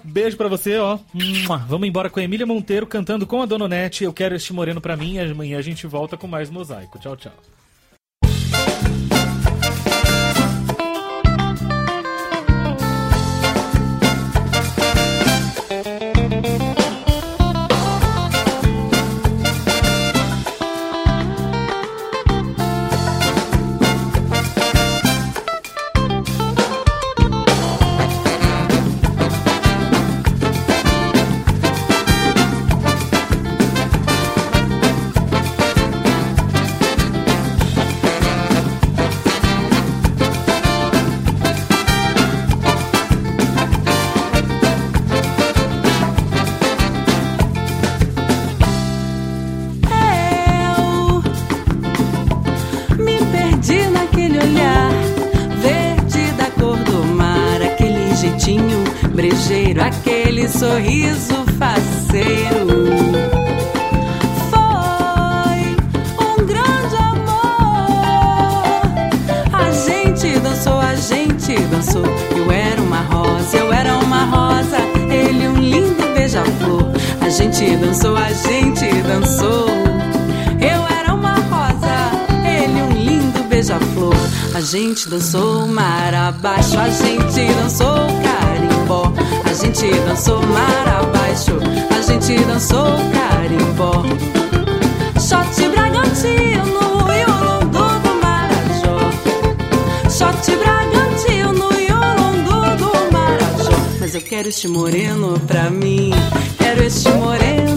Beijo 0.03 0.37
para 0.37 0.49
você, 0.49 0.79
ó. 0.79 0.99
Vamos 1.69 1.89
embora 1.89 2.09
com 2.09 2.21
a 2.21 2.23
Emília 2.23 2.47
Monteiro 2.47 2.87
cantando 2.87 3.27
com 3.27 3.43
a 3.43 3.47
Dona 3.47 3.69
Nete. 3.69 4.05
Eu 4.05 4.13
quero 4.13 4.35
este 4.35 4.53
moreno 4.53 4.81
para 4.81 4.97
mim. 4.97 5.15
E 5.15 5.21
amanhã 5.21 5.59
a 5.59 5.63
gente 5.63 5.87
volta 5.87 6.17
com 6.17 6.27
mais 6.27 6.49
mosaico. 6.51 6.99
Tchau, 6.99 7.17
tchau. 7.17 7.60
Brejeiro, 59.21 59.83
aquele 59.83 60.49
sorriso 60.49 61.45
faceiro. 61.59 62.67
Foi 64.49 65.77
um 66.25 66.47
grande 66.47 66.97
amor. 66.97 67.93
A 69.53 69.71
gente 69.73 70.39
dançou, 70.41 70.81
a 70.81 70.95
gente 70.95 71.55
dançou. 71.67 72.07
Eu 72.35 72.51
era 72.51 72.81
uma 72.81 73.03
rosa, 73.03 73.59
eu 73.59 73.71
era 73.71 73.99
uma 73.99 74.25
rosa. 74.25 74.79
Ele 75.11 75.49
um 75.49 75.57
lindo 75.59 76.15
beija-flor. 76.15 76.91
A 77.21 77.29
gente 77.29 77.77
dançou, 77.77 78.17
a 78.17 78.33
gente 78.33 78.87
dançou. 79.03 79.69
Eu 80.63 80.99
era 80.99 81.13
uma 81.13 81.35
rosa, 81.35 82.11
ele 82.43 82.81
um 82.81 82.93
lindo 82.93 83.43
beija-flor. 83.51 84.17
A 84.55 84.63
gente 84.63 85.11
dançou 85.11 85.67
mar 85.67 86.15
abaixo, 86.15 86.79
a 86.79 86.89
gente 86.89 87.55
dançou 87.55 88.10
carimbó. 88.91 89.13
A 89.45 89.53
gente 89.55 89.91
dançou 90.01 90.43
mar 90.47 90.89
abaixo, 91.01 91.53
a 91.97 92.03
gente 92.03 92.45
dançou 92.45 92.87
carimbó. 93.13 94.03
Shot 95.21 95.69
Bragantino 95.69 96.83
e 97.13 97.25
o 97.25 97.35
Lundu 97.47 97.87
do 98.01 98.13
Marajó. 98.23 98.99
Shot 100.11 100.57
Bragantino 100.57 101.69
e 101.79 101.93
o 101.93 102.01
Lundu 102.19 102.77
do 102.77 103.13
Marajó. 103.13 103.77
Mas 104.01 104.15
eu 104.15 104.23
quero 104.23 104.49
este 104.49 104.69
moreno 104.69 105.39
pra 105.47 105.71
mim. 105.71 106.11
Quero 106.59 106.83
este 106.83 107.09
moreno 107.11 107.70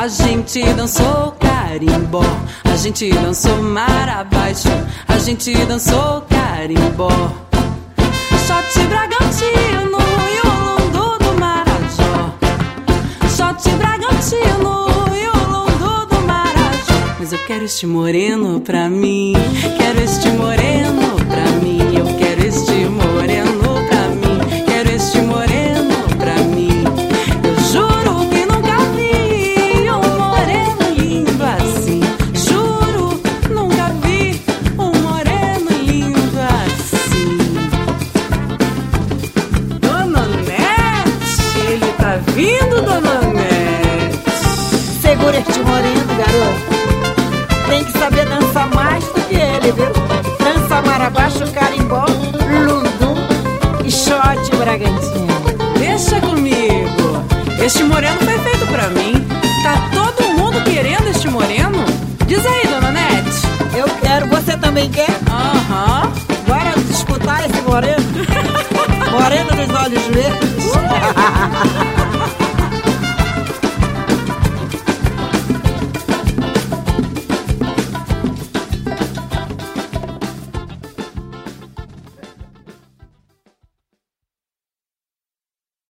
A 0.00 0.08
gente 0.08 0.64
dançou 0.72 1.36
carimbó, 1.38 2.24
a 2.64 2.74
gente 2.74 3.10
dançou 3.10 3.62
mar 3.62 4.08
abaixo, 4.08 4.70
a 5.06 5.18
gente 5.18 5.52
dançou 5.66 6.22
carimbó. 6.22 7.10
Shot 8.46 8.86
Bragantino 8.88 9.98
e 10.32 10.40
o 10.40 10.86
Lundu 10.86 11.18
do 11.18 11.38
Marajó. 11.38 12.32
Shot 13.28 13.76
Bragantino 13.76 15.04
e 15.14 15.28
o 15.28 15.50
Lundu 15.50 16.06
do 16.06 16.20
Marajó. 16.26 17.16
Mas 17.18 17.34
eu 17.34 17.38
quero 17.46 17.66
este 17.66 17.86
moreno 17.86 18.58
pra 18.62 18.88
mim, 18.88 19.34
quero 19.76 20.00
este 20.00 20.30
moreno 20.30 21.14
pra 21.28 21.44
mim. 21.62 21.79